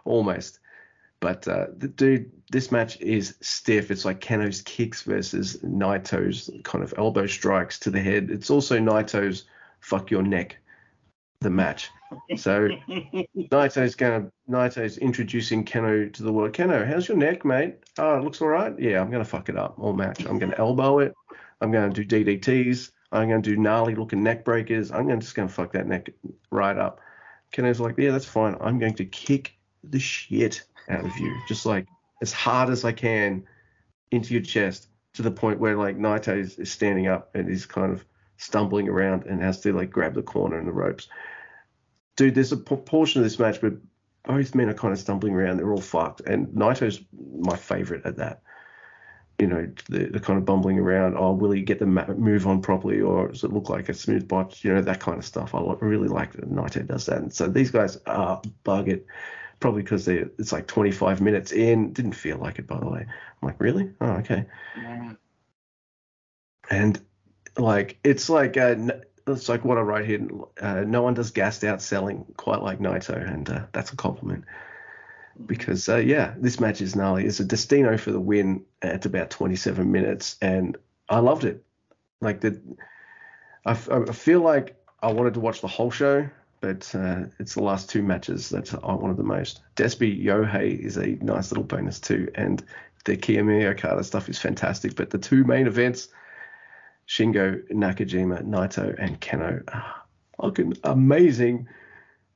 [0.05, 0.59] almost.
[1.21, 3.91] But uh, the, dude, this match is stiff.
[3.91, 8.31] It's like Kenoh's kicks versus Naito's kind of elbow strikes to the head.
[8.31, 9.45] It's also Naito's
[9.81, 10.57] fuck your neck,
[11.39, 11.89] the match.
[12.35, 12.67] So
[13.37, 16.51] Naito's gonna Naito's introducing Kenoh to the world.
[16.51, 17.75] Kenoh, how's your neck, mate?
[17.97, 18.77] Oh, it looks all right.
[18.77, 20.25] Yeah, I'm gonna fuck it up all match.
[20.25, 21.13] I'm gonna elbow it.
[21.61, 22.91] I'm gonna do DDTs.
[23.13, 24.91] I'm gonna do gnarly looking neck breakers.
[24.91, 26.09] I'm gonna just gonna fuck that neck
[26.51, 26.99] right up.
[27.51, 28.55] Kenoh's like, yeah, that's fine.
[28.61, 31.87] I'm going to kick the shit out of you, just like
[32.21, 33.43] as hard as I can
[34.11, 37.65] into your chest to the point where like Naito is, is standing up and he's
[37.65, 38.05] kind of
[38.37, 41.07] stumbling around and has to like grab the corner and the ropes.
[42.15, 43.77] Dude, there's a portion of this match where
[44.23, 45.57] both men are kind of stumbling around.
[45.57, 47.01] They're all fucked, and Naito's
[47.39, 48.41] my favorite at that.
[49.41, 51.17] You know, the, the kind of bumbling around.
[51.17, 54.27] Oh, will he get the move on properly, or does it look like a smooth
[54.27, 54.63] botch?
[54.63, 55.55] You know, that kind of stuff.
[55.55, 57.17] I really like that Naito does that.
[57.17, 59.05] And so these guys are bug it
[59.59, 61.93] probably because they it's like 25 minutes in.
[61.93, 63.01] Didn't feel like it, by the way.
[63.01, 63.91] I'm like, really?
[64.01, 64.45] Oh, okay.
[64.77, 65.13] Yeah.
[66.69, 67.01] And
[67.57, 68.75] like, it's like, uh,
[69.27, 70.27] it's like what I write here.
[70.59, 74.45] Uh, no one does gassed out selling quite like Naito, and uh, that's a compliment.
[75.45, 77.25] Because uh, yeah, this match is gnarly.
[77.25, 80.77] It's a Destino for the win at about 27 minutes, and
[81.09, 81.63] I loved it.
[82.21, 82.61] Like the,
[83.65, 86.29] I, feel like I wanted to watch the whole show
[86.61, 89.61] but uh, it's the last two matches that I wanted the most.
[89.75, 92.63] Despi Yohei is a nice little bonus too, and
[93.03, 94.95] the Kiyomiya Okada stuff is fantastic.
[94.95, 96.07] But the two main events,
[97.07, 99.95] Shingo, Nakajima, Naito, and Kenoh, are
[100.39, 101.67] fucking amazing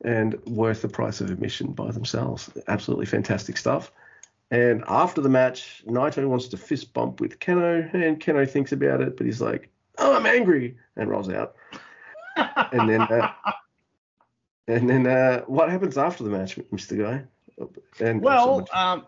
[0.03, 2.49] and worth the price of admission by themselves.
[2.67, 3.91] Absolutely fantastic stuff.
[4.51, 9.01] And after the match, Naito wants to fist bump with Kenoh, and Kenoh thinks about
[9.01, 11.55] it, but he's like, "Oh, I'm angry," and rolls out.
[12.35, 13.31] and then uh,
[14.67, 16.97] and then uh, what happens after the match, Mr.
[16.97, 17.23] Guy?
[17.99, 19.05] And well, um,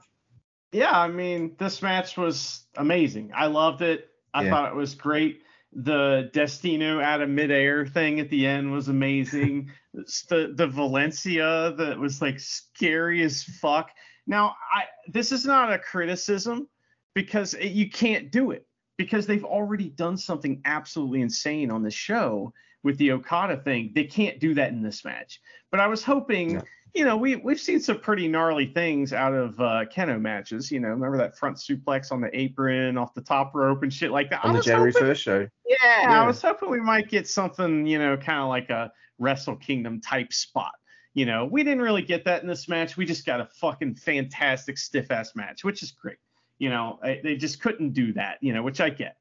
[0.72, 3.32] yeah, I mean, this match was amazing.
[3.36, 4.10] I loved it.
[4.34, 4.50] I yeah.
[4.50, 5.42] thought it was great.
[5.74, 9.72] The Destino out of midair thing at the end was amazing.
[10.30, 13.92] the the Valentia that was like scary as fuck.
[14.26, 16.68] Now, I this is not a criticism
[17.14, 18.66] because it, you can't do it
[18.98, 23.92] because they've already done something absolutely insane on the show with the Okada thing.
[23.94, 25.40] They can't do that in this match.
[25.72, 26.62] But I was hoping, yeah.
[26.98, 30.72] You know, we we've seen some pretty gnarly things out of uh, Kenoh matches.
[30.72, 34.10] You know, remember that front suplex on the apron off the top rope and shit
[34.10, 34.44] like that.
[34.44, 35.48] On the January first show.
[35.68, 38.92] Yeah, yeah, I was hoping we might get something, you know, kind of like a
[39.20, 40.72] Wrestle Kingdom type spot.
[41.14, 42.98] You know, we didn't really get that in this match.
[42.98, 46.18] We just got a fucking fantastic stiff ass match, which is great.
[46.58, 49.18] You know, they just couldn't do that, you know, which I get.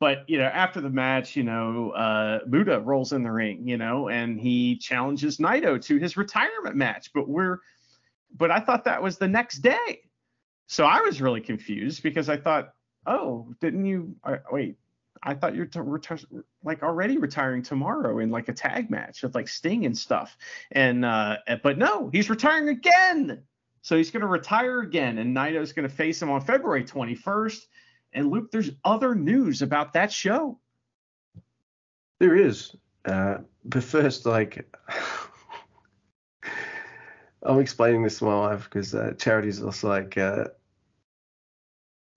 [0.00, 3.76] But you know, after the match, you know, uh, Muta rolls in the ring, you
[3.76, 7.10] know, and he challenges Naito to his retirement match.
[7.12, 7.58] But we're,
[8.36, 10.02] but I thought that was the next day,
[10.68, 12.74] so I was really confused because I thought,
[13.06, 14.14] oh, didn't you?
[14.22, 14.76] Uh, wait,
[15.22, 15.68] I thought you're
[16.62, 20.36] like already retiring tomorrow in like a tag match with like Sting and stuff.
[20.72, 23.42] And uh, but no, he's retiring again.
[23.82, 27.60] So he's going to retire again, and Naito's going to face him on February 21st.
[28.12, 30.58] And Luke, there's other news about that show.
[32.20, 32.74] There is.
[33.04, 34.68] Uh, but first, like,
[37.42, 40.46] I'm explaining this to my wife because uh, Charity's also like, uh,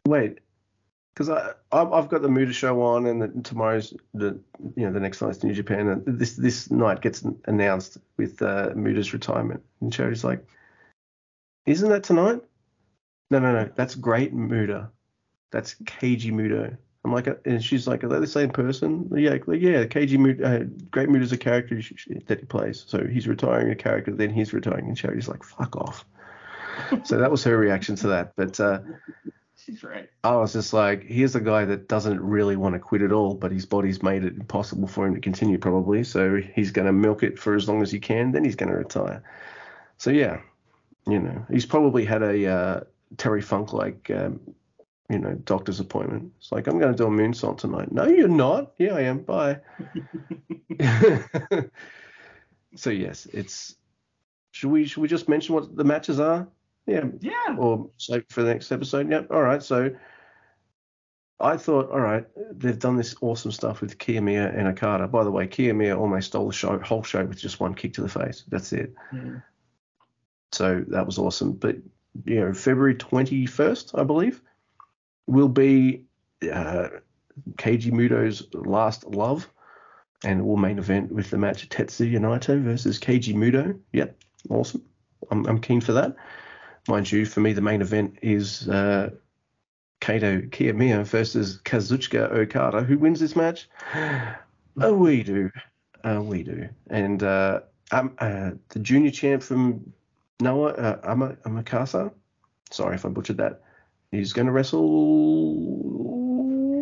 [0.06, 0.40] wait,
[1.14, 4.40] because I I've got the Muta show on, and the, tomorrow's the
[4.76, 8.72] you know the next night's New Japan, and this this night gets announced with uh,
[8.76, 10.46] Muta's retirement, and Charity's like,
[11.66, 12.42] isn't that tonight?
[13.30, 14.90] No, no, no, that's great Muta.
[15.52, 16.76] That's Keiji Muto.
[17.04, 19.10] I'm like, and she's like, are they the same person?
[19.16, 19.86] Yeah, like, yeah.
[19.86, 21.82] Keiji Muto, uh, Great Muta's a character
[22.28, 22.84] that he plays.
[22.88, 26.06] So he's retiring a character, then he's retiring, and Charity's like, fuck off.
[27.04, 28.34] so that was her reaction to that.
[28.36, 28.82] But uh,
[29.58, 30.10] she's right.
[30.24, 33.34] I was just like, here's a guy that doesn't really want to quit at all,
[33.34, 36.04] but his body's made it impossible for him to continue probably.
[36.04, 38.72] So he's going to milk it for as long as he can, then he's going
[38.72, 39.24] to retire.
[39.98, 40.42] So yeah,
[41.08, 42.80] you know, he's probably had a uh,
[43.18, 44.40] Terry Funk like um,
[45.12, 46.32] you know, doctor's appointment.
[46.38, 47.92] It's like, I'm going to do a moonsault tonight.
[47.92, 48.72] No, you're not.
[48.78, 49.20] Yeah, I am.
[49.20, 49.60] Bye.
[52.76, 53.76] so yes, it's.
[54.54, 56.48] Should we should we just mention what the matches are?
[56.86, 57.06] Yeah.
[57.20, 57.56] Yeah.
[57.58, 59.10] Or save for the next episode.
[59.10, 59.28] Yep.
[59.32, 59.64] All right.
[59.64, 59.92] So
[61.40, 65.08] I thought, all right, they've done this awesome stuff with Kiyomiya and Okada.
[65.08, 68.02] By the way, Kiyomiya almost stole the show, whole show with just one kick to
[68.02, 68.44] the face.
[68.48, 68.94] That's it.
[69.14, 69.42] Mm.
[70.52, 71.54] So that was awesome.
[71.54, 71.78] But
[72.26, 74.42] you know, February 21st, I believe,
[75.28, 76.06] will be
[76.52, 76.88] uh,
[77.56, 79.50] Keiji Muto's last love,
[80.24, 83.80] and will main event with the match Tetsuya Naito versus Keiji Muto.
[83.94, 84.18] Yep,
[84.50, 84.84] awesome.
[85.30, 86.16] I'm, I'm keen for that.
[86.88, 89.12] mind you, for me, the main event is uh,
[90.02, 92.84] Kaito Kiyomiya versus Kazuchika Okada.
[92.84, 93.70] Who wins this match?
[94.80, 95.52] Oh, we do.
[96.02, 96.70] Uh, we do.
[96.90, 97.60] And uh,
[97.92, 99.92] um, uh, the junior champ from
[100.40, 102.14] Noah uh, Ama- Amakasa.
[102.72, 103.64] Sorry if I butchered that.
[104.12, 104.86] He's going to wrestle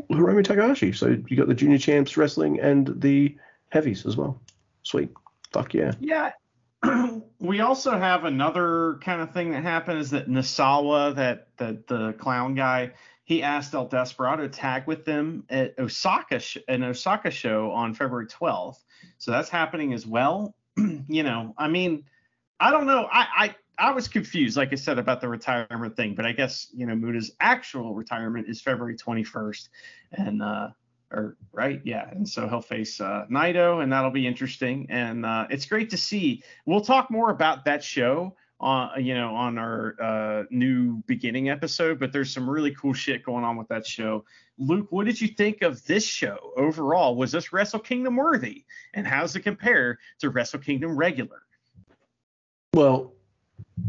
[0.09, 0.91] Hiromu Takahashi.
[0.93, 3.37] So you got the junior champs wrestling and the
[3.69, 4.41] heavies as well.
[4.83, 5.11] Sweet.
[5.51, 5.93] Fuck yeah.
[5.99, 6.31] Yeah.
[7.39, 12.13] we also have another kind of thing that happened is that Nasawa, that that the
[12.13, 12.91] clown guy,
[13.25, 17.93] he asked El Desperado to tag with them at Osaka sh- an Osaka show on
[17.93, 18.77] February 12th.
[19.17, 20.55] So that's happening as well.
[20.77, 22.05] you know, I mean,
[22.59, 23.07] I don't know.
[23.11, 26.67] I, I I was confused, like I said, about the retirement thing, but I guess
[26.73, 29.69] you know Muta's actual retirement is February 21st,
[30.11, 30.69] and uh,
[31.11, 35.47] or right, yeah, and so he'll face uh, Naito, and that'll be interesting, and uh,
[35.49, 36.43] it's great to see.
[36.65, 41.99] We'll talk more about that show on you know on our uh, new beginning episode,
[41.99, 44.25] but there's some really cool shit going on with that show.
[44.57, 47.15] Luke, what did you think of this show overall?
[47.15, 51.43] Was this Wrestle Kingdom worthy, and how's it compare to Wrestle Kingdom regular?
[52.73, 53.13] Well,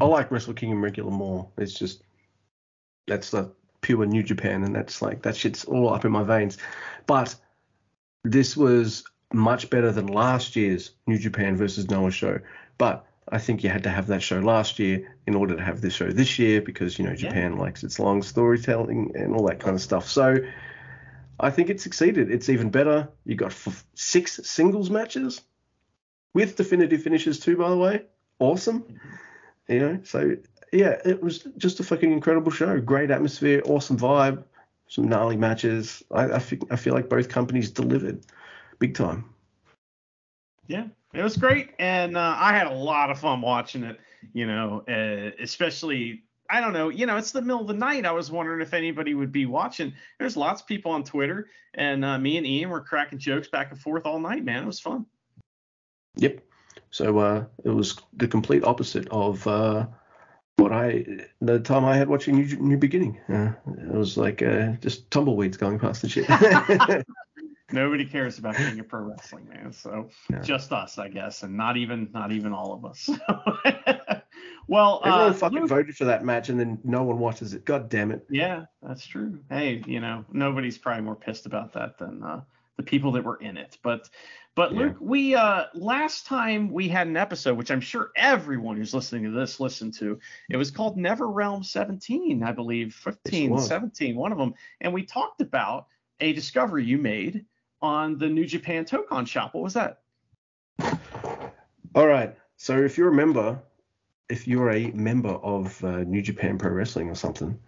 [0.01, 1.49] I like Wrestle Kingdom regular more.
[1.57, 2.03] It's just
[3.07, 6.59] that's the pure New Japan, and that's like that shit's all up in my veins.
[7.07, 7.34] But
[8.24, 12.41] this was much better than last year's New Japan versus Noah show.
[12.78, 15.80] But I think you had to have that show last year in order to have
[15.80, 17.61] this show this year because you know Japan yeah.
[17.61, 20.09] likes its long storytelling and all that kind of stuff.
[20.09, 20.38] So
[21.38, 22.30] I think it succeeded.
[22.30, 23.09] It's even better.
[23.24, 25.41] You got f- six singles matches
[26.34, 28.03] with definitive finishes too, by the way.
[28.38, 28.80] Awesome.
[28.80, 29.16] Mm-hmm.
[29.71, 30.37] You know, so
[30.73, 32.81] yeah, it was just a fucking incredible show.
[32.81, 34.43] Great atmosphere, awesome vibe,
[34.89, 36.03] some gnarly matches.
[36.11, 38.27] I I, feel, I feel like both companies delivered
[38.81, 39.25] big time.
[40.66, 44.01] Yeah, it was great, and uh, I had a lot of fun watching it.
[44.33, 48.05] You know, uh, especially I don't know, you know, it's the middle of the night.
[48.05, 49.93] I was wondering if anybody would be watching.
[50.18, 53.71] There's lots of people on Twitter, and uh, me and Ian were cracking jokes back
[53.71, 54.64] and forth all night, man.
[54.64, 55.07] It was fun.
[56.16, 56.41] Yep.
[56.91, 59.86] So uh, it was the complete opposite of uh,
[60.57, 61.05] what I
[61.41, 63.18] the time I had watching New, New Beginning.
[63.28, 66.28] Uh, it was like uh, just tumbleweeds going past the shit.
[67.72, 69.72] Nobody cares about King of Pro Wrestling, man.
[69.72, 70.41] So no.
[70.41, 73.09] just us, I guess, and not even not even all of us.
[74.66, 77.64] well, everyone uh, fucking Luke, voted for that match, and then no one watches it.
[77.64, 78.26] God damn it.
[78.28, 79.38] Yeah, that's true.
[79.49, 82.41] Hey, you know, nobody's probably more pissed about that than uh,
[82.76, 83.78] the people that were in it.
[83.82, 84.09] But
[84.55, 88.92] but Luke, we uh last time we had an episode, which I'm sure everyone who's
[88.92, 90.18] listening to this listened to.
[90.48, 95.05] It was called Never Realm 17, I believe, 15, 17, one of them, and we
[95.05, 95.86] talked about
[96.20, 97.44] a discovery you made
[97.82, 99.55] on the New Japan Tokon shop.
[99.55, 100.01] What was that?
[101.94, 102.36] All right.
[102.57, 103.59] So if you remember,
[104.28, 107.59] if you're a member of uh, New Japan Pro Wrestling or something,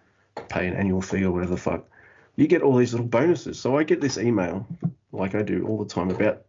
[0.49, 1.89] pay an annual fee or whatever the fuck,
[2.37, 3.59] you get all these little bonuses.
[3.59, 4.67] So I get this email,
[5.13, 6.45] like I do all the time, about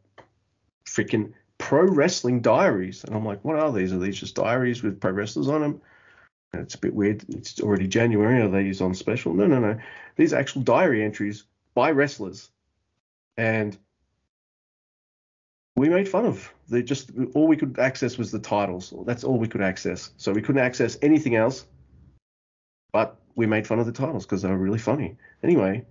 [0.94, 3.04] freaking pro wrestling diaries.
[3.04, 3.94] And I'm like, what are these?
[3.94, 5.82] Are these just diaries with pro wrestlers on them?
[6.52, 7.26] And it's a bit weird.
[7.30, 8.41] It's already January.
[8.41, 9.34] Are these on special?
[9.34, 9.80] No, no, no.
[10.16, 12.52] These are actual diary entries by wrestlers.
[13.38, 13.76] And
[15.76, 16.54] we made fun of.
[16.70, 18.94] They just all we could access was the titles.
[19.06, 20.12] That's all we could access.
[20.18, 21.66] So we couldn't access anything else.
[22.91, 25.18] But we made fun of the titles because they were really funny.
[25.41, 25.86] Anyway,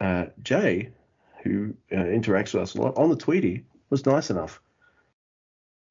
[0.00, 0.92] uh, Jay,
[1.42, 4.60] who uh, interacts with us a lot on the Tweety, was nice enough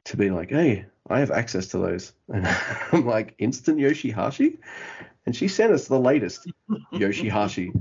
[0.06, 2.14] to be like, hey, I have access to those.
[2.34, 2.48] And
[2.92, 4.58] I'm like, instant Yoshihashi?
[5.26, 6.48] And she sent us the latest
[6.94, 7.72] Yoshihashi.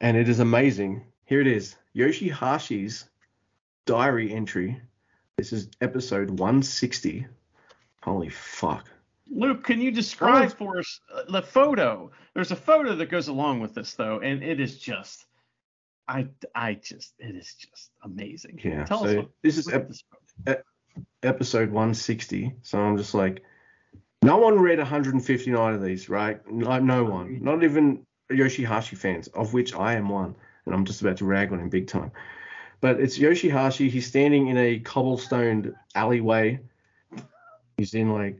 [0.00, 1.04] And it is amazing.
[1.24, 3.04] Here it is Yoshihashi's
[3.86, 4.80] diary entry.
[5.36, 7.26] This is episode 160.
[8.02, 8.86] Holy fuck.
[9.30, 12.10] Luke, can you describe for us uh, the photo?
[12.34, 15.26] There's a photo that goes along with this, though, and it is just
[16.10, 18.60] I I just it is just amazing.
[18.62, 18.84] Yeah.
[18.84, 19.92] Tell so what, this is ep-
[20.46, 20.64] ep-
[21.22, 22.52] episode 160.
[22.62, 23.44] So I'm just like,
[24.22, 26.40] no one read 159 of these, right?
[26.50, 27.44] No, no one, mm-hmm.
[27.44, 30.34] not even Yoshihashi fans, of which I am one,
[30.66, 32.10] and I'm just about to rag on him big time.
[32.80, 33.88] But it's Yoshihashi.
[33.88, 36.60] He's standing in a cobblestoned alleyway.
[37.76, 38.36] He's in like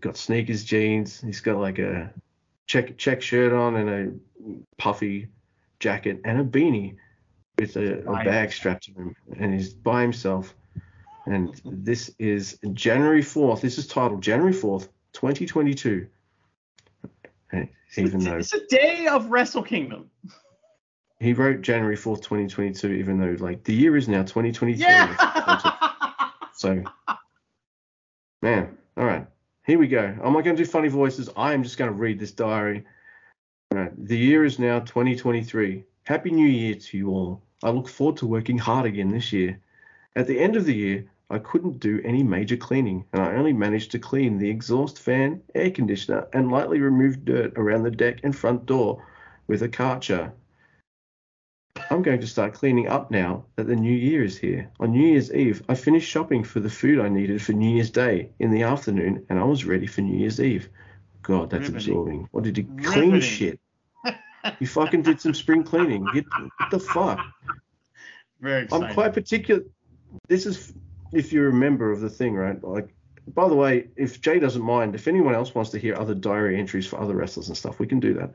[0.00, 1.20] got sneakers, jeans.
[1.20, 2.12] He's got like a
[2.66, 5.28] check check shirt on and a puffy
[5.78, 6.96] jacket and a beanie
[7.58, 10.54] with a, a bag strapped to him, and he's by himself.
[11.26, 13.60] And this is January 4th.
[13.60, 16.06] This is titled January 4th, 2022.
[17.96, 20.10] Even though it's a day of Wrestle Kingdom.
[21.20, 24.84] He wrote January 4th, 2022, even though like the year is now 2023.
[24.84, 26.30] Yeah.
[26.54, 26.82] so,
[28.42, 29.26] man, all right.
[29.64, 30.02] here we go.
[30.22, 31.30] I'm not going to do funny voices.
[31.36, 32.84] I am just going to read this diary.
[33.70, 34.06] All right.
[34.06, 35.84] The year is now 2023.
[36.06, 37.40] Happy New Year to you all.
[37.62, 39.58] I look forward to working hard again this year.
[40.14, 43.54] At the end of the year, I couldn't do any major cleaning, and I only
[43.54, 48.20] managed to clean the exhaust fan, air conditioner, and lightly remove dirt around the deck
[48.22, 49.02] and front door
[49.46, 50.30] with a karcher.
[51.90, 54.70] I'm going to start cleaning up now that the new year is here.
[54.80, 57.90] On New Year's Eve, I finished shopping for the food I needed for New Year's
[57.90, 60.68] Day in the afternoon, and I was ready for New Year's Eve.
[61.22, 61.94] God, that's Riveting.
[61.94, 62.28] absorbing.
[62.30, 63.20] What did you clean Riveting.
[63.20, 63.60] shit?
[64.60, 66.06] You fucking did some spring cleaning.
[66.12, 66.24] Get,
[66.58, 67.20] what the fuck?
[68.40, 68.88] Very exciting.
[68.88, 69.62] I'm quite particular.
[70.28, 70.72] This is
[71.12, 72.62] if you're a member of the thing, right?
[72.62, 72.94] Like,
[73.28, 76.58] by the way, if Jay doesn't mind, if anyone else wants to hear other diary
[76.58, 78.34] entries for other wrestlers and stuff, we can do that.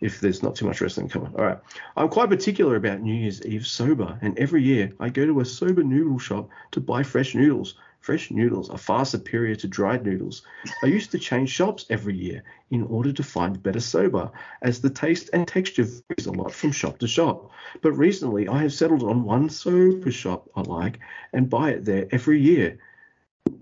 [0.00, 1.32] If there's not too much wrestling coming.
[1.38, 1.58] All right.
[1.96, 5.44] I'm quite particular about New Year's Eve soba, and every year I go to a
[5.44, 7.76] soba noodle shop to buy fresh noodles.
[8.06, 10.42] Fresh noodles are far superior to dried noodles.
[10.80, 14.30] I used to change shops every year in order to find better soba,
[14.62, 17.50] as the taste and texture varies a lot from shop to shop.
[17.82, 21.00] But recently I have settled on one soba shop I like
[21.32, 22.78] and buy it there every year.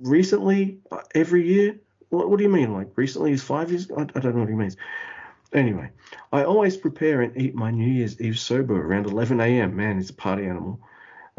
[0.03, 1.81] Recently, uh, every year?
[2.11, 2.75] What, what do you mean?
[2.75, 3.91] Like recently is five years?
[3.91, 4.77] I, I don't know what he means.
[5.55, 5.91] Anyway,
[6.31, 9.75] I always prepare and eat my New Year's Eve soba around 11 a.m.
[9.75, 10.81] Man, it's a party animal.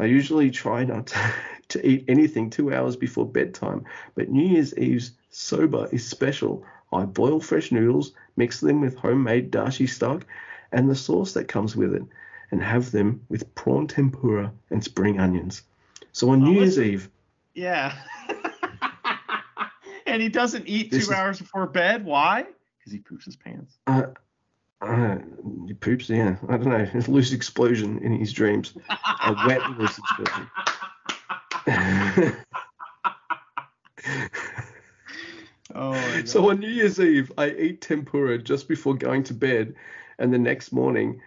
[0.00, 1.18] I usually try not to,
[1.68, 6.64] to eat anything two hours before bedtime, but New Year's Eve's soba is special.
[6.92, 10.24] I boil fresh noodles, mix them with homemade dashi stock
[10.72, 12.02] and the sauce that comes with it,
[12.50, 15.62] and have them with prawn tempura and spring onions.
[16.12, 16.78] So on Oh, New Year's.
[16.78, 17.10] Eve,
[17.54, 17.94] Yeah.
[20.06, 22.04] and he doesn't eat two is- hours before bed.
[22.04, 22.46] Why?
[22.78, 23.76] Because he poops his pants.
[23.86, 24.04] uh,
[24.80, 25.18] uh,
[25.66, 28.74] he poops, yeah, I don't know, a loose explosion in his dreams.
[29.24, 30.48] A wet loose explosion.
[35.74, 36.22] Oh.
[36.24, 39.74] So on New Year's Eve, I eat tempura just before going to bed,
[40.18, 41.20] and the next morning,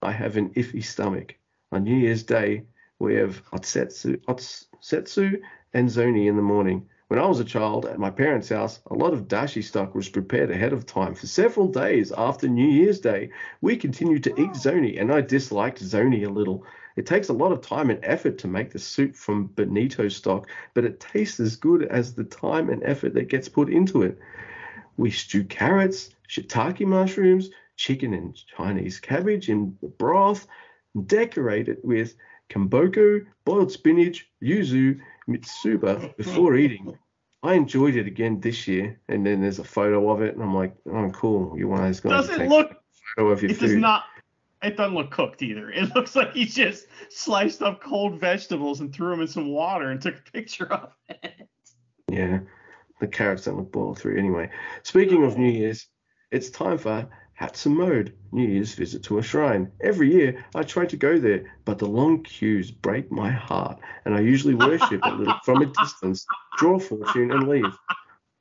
[0.00, 1.34] I have an iffy stomach.
[1.72, 2.64] On New Year's Day,
[3.00, 5.40] we have osechi, osechi
[5.74, 6.86] and zoni in the morning.
[7.08, 10.08] When I was a child at my parents' house, a lot of dashi stock was
[10.08, 13.30] prepared ahead of time for several days after New Year's Day.
[13.60, 16.64] We continued to eat zoni, and I disliked zoni a little.
[17.00, 20.50] It takes a lot of time and effort to make the soup from bonito stock,
[20.74, 24.18] but it tastes as good as the time and effort that gets put into it.
[24.98, 30.46] We stew carrots, shiitake mushrooms, chicken and Chinese cabbage in the broth,
[30.94, 32.16] and decorate it with
[32.50, 36.98] kamaboko, boiled spinach, yuzu, mitsuba before eating.
[37.42, 40.54] I enjoyed it again this year, and then there's a photo of it, and I'm
[40.54, 41.56] like, oh, cool.
[41.56, 42.72] You want to those does it look?
[42.72, 42.76] a
[43.16, 43.66] photo of your It food.
[43.68, 44.04] does not.
[44.62, 45.70] It doesn't look cooked either.
[45.70, 49.90] It looks like he just sliced up cold vegetables and threw them in some water
[49.90, 51.48] and took a picture of it.
[52.10, 52.40] Yeah,
[53.00, 54.50] the carrots don't look boiled through anyway.
[54.82, 55.86] Speaking of New Year's,
[56.30, 57.08] it's time for
[57.40, 59.72] Hatsumode, New Year's visit to a shrine.
[59.80, 64.14] Every year I try to go there, but the long queues break my heart, and
[64.14, 66.26] I usually worship a little from a distance,
[66.58, 67.76] draw fortune, and leave.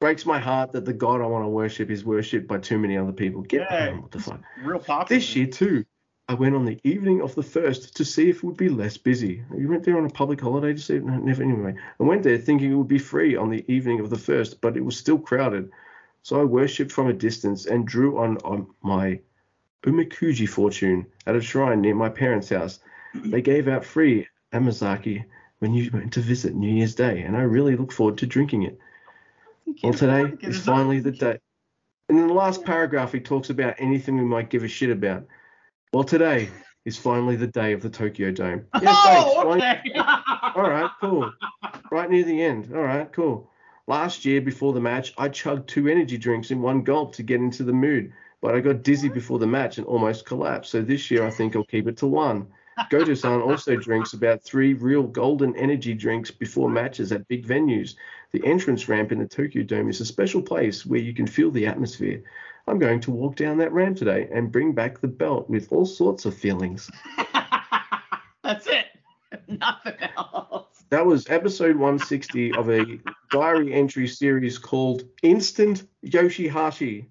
[0.01, 2.97] Breaks my heart that the god I want to worship is worshipped by too many
[2.97, 3.41] other people.
[3.41, 4.41] Get Yeah, home, what the fuck?
[4.63, 5.19] Real popular.
[5.19, 5.85] This year too,
[6.29, 8.97] I went on the evening of the first to see if it would be less
[8.97, 9.43] busy.
[9.57, 11.03] You went there on a public holiday to see it?
[11.03, 11.41] No, never.
[11.41, 14.61] Anyway, I went there thinking it would be free on the evening of the first,
[14.61, 15.71] but it was still crowded.
[16.21, 19.19] So I worshipped from a distance and drew on, on my
[19.83, 22.79] omikuji fortune at a shrine near my parents' house.
[23.15, 25.25] They gave out free amazake
[25.57, 28.63] when you went to visit New Year's Day, and I really look forward to drinking
[28.63, 28.77] it.
[29.81, 31.39] Well, today afford to get is finally the day.
[32.07, 35.25] And in the last paragraph, he talks about anything we might give a shit about.
[35.91, 36.49] Well, today
[36.85, 38.65] is finally the day of the Tokyo Dome.
[38.81, 39.31] Yeah, thanks.
[39.35, 39.99] Oh, Fine- okay.
[40.55, 41.31] All right, cool.
[41.91, 42.71] Right near the end.
[42.75, 43.49] All right, cool.
[43.87, 47.39] Last year, before the match, I chugged two energy drinks in one gulp to get
[47.39, 50.69] into the mood, but I got dizzy before the match and almost collapsed.
[50.71, 52.45] So this year, I think I'll keep it to one.
[52.91, 57.95] Goto-san also drinks about three real golden energy drinks before matches at big venues.
[58.31, 61.49] The entrance ramp in the Tokyo Dome is a special place where you can feel
[61.49, 62.21] the atmosphere.
[62.69, 65.87] I'm going to walk down that ramp today and bring back the belt with all
[65.87, 66.89] sorts of feelings.
[68.43, 68.85] That's it.
[69.47, 70.83] Nothing else.
[70.91, 72.99] That was episode 160 of a
[73.31, 77.07] diary entry series called Instant Yoshihashi.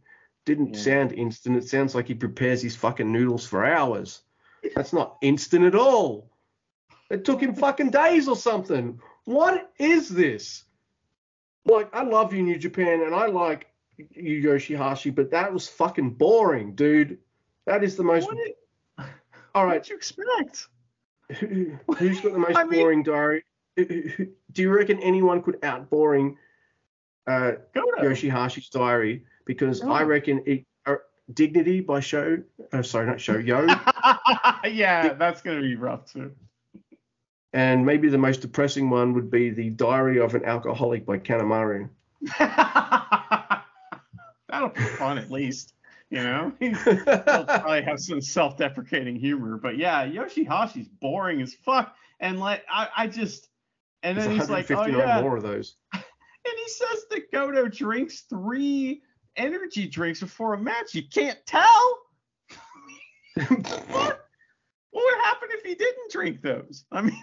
[0.46, 0.80] Didn't Yeah.
[0.80, 1.56] sound instant.
[1.56, 4.22] It sounds like he prepares his fucking noodles for hours.
[4.76, 6.30] That's not instant at all.
[7.10, 9.00] It took him fucking days or something.
[9.24, 10.64] What is this?
[11.64, 13.66] Like, I love you, New Japan, and I like
[13.98, 17.18] you, Yoshihashi, but that was fucking boring, dude.
[17.66, 18.26] That is the most.
[18.26, 18.54] What did,
[19.54, 20.68] All what did you expect?
[21.38, 23.44] who, who's got the most I mean- boring diary?
[23.76, 26.36] Do you reckon anyone could out boring
[27.26, 27.52] uh.
[28.00, 29.90] Yoshihashi's diary because Oh.
[29.90, 30.96] I reckon it, uh,
[31.34, 32.42] Dignity by Sho,
[32.72, 33.66] uh, sorry, not Sho, YOH,
[34.68, 36.32] yeah, that's gonna be rough too.
[37.52, 41.88] and maybe the most depressing one would be The Diary of an Alcoholic by Kanemaru.
[44.58, 45.74] That'll be fun at least.
[46.10, 49.58] You know, he'll probably have some self-deprecating humor.
[49.58, 51.94] But yeah, Yoshihashi's boring as fuck.
[52.18, 53.48] And like, I, I just,
[54.02, 55.76] and There's then he's like, oh 159 yeah, more of those.
[55.92, 56.02] and
[56.44, 59.02] he says that Goto drinks three
[59.36, 60.94] energy drinks before a match.
[60.94, 61.98] You can't tell.
[63.36, 64.24] what?
[64.90, 66.86] What would happen if he didn't drink those?
[66.90, 67.22] I mean,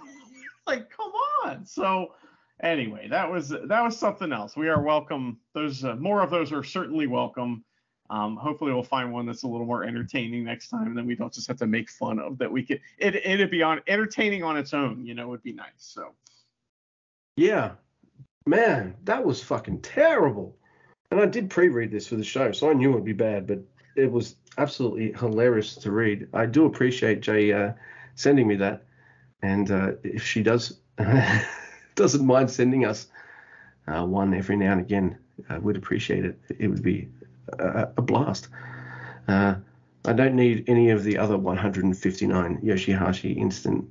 [0.67, 1.11] like, come
[1.43, 1.65] on.
[1.65, 2.13] So,
[2.61, 4.55] anyway, that was that was something else.
[4.55, 5.39] We are welcome.
[5.53, 7.63] Those uh, more of those are certainly welcome.
[8.09, 11.15] Um, hopefully, we'll find one that's a little more entertaining next time, and then we
[11.15, 12.51] don't just have to make fun of that.
[12.51, 15.05] We could it it'd be on entertaining on its own.
[15.05, 15.69] You know, would be nice.
[15.77, 16.13] So.
[17.37, 17.71] Yeah,
[18.45, 20.55] man, that was fucking terrible.
[21.11, 23.45] And I did pre-read this for the show, so I knew it would be bad,
[23.45, 23.59] but
[23.95, 26.27] it was absolutely hilarious to read.
[26.33, 27.73] I do appreciate Jay uh,
[28.15, 28.83] sending me that,
[29.41, 30.79] and uh, if she does
[31.95, 33.07] doesn't mind sending us
[33.87, 35.17] uh, one every now and again,
[35.49, 36.39] I would appreciate it.
[36.59, 37.07] It would be
[37.59, 38.49] a, a blast.
[39.27, 39.55] Uh,
[40.05, 43.85] I don't need any of the other 159 Yoshihashi instant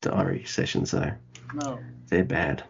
[0.00, 1.12] diary sessions though.
[1.54, 1.78] No.
[2.08, 2.64] They're bad.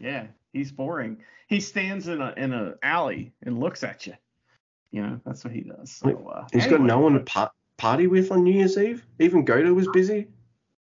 [0.00, 1.18] Yeah, he's boring.
[1.48, 4.14] He stands in a in a alley and looks at you.
[4.92, 5.92] You know, that's what he does.
[5.92, 9.04] So, uh, He's got no one to par- party with on New Year's Eve.
[9.20, 10.28] Even Goto was busy.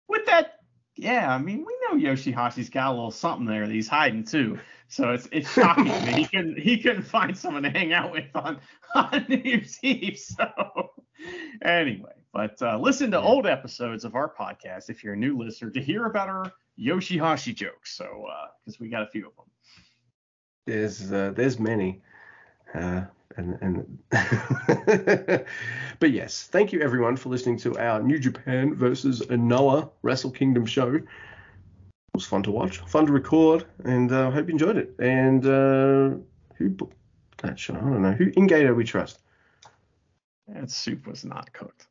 [0.09, 0.61] with that.
[0.97, 4.59] Yeah, I mean, we know Yoshihashi's got a little something there that he's hiding too.
[4.89, 8.27] So it's it's shocking that he couldn't he couldn't find someone to hang out with
[8.35, 8.61] on
[8.95, 10.19] on New Year's Eve.
[10.19, 10.91] So
[11.63, 13.25] anyway, but uh, listen to Yeah.
[13.25, 17.55] old episodes of our podcast if you're a new listener to hear about our Yoshihashi
[17.55, 17.97] jokes.
[17.97, 18.27] So
[18.65, 19.47] because we got a few of them.
[20.67, 22.03] There's uh, there's many.
[22.75, 23.03] Uh,
[23.37, 23.99] and and
[25.99, 30.67] but yes, thank you everyone for listening to our New Japan versus Noah Wrestle Kingdom
[30.67, 31.01] show.
[32.15, 34.95] Was fun to watch, fun to record, and uh, I hope you enjoyed it.
[34.99, 36.19] And uh,
[36.57, 36.97] who booked
[37.39, 37.59] that?
[37.71, 38.13] I don't know.
[38.13, 39.21] Who in Gedo we trust?
[40.47, 41.87] That soup was not cooked.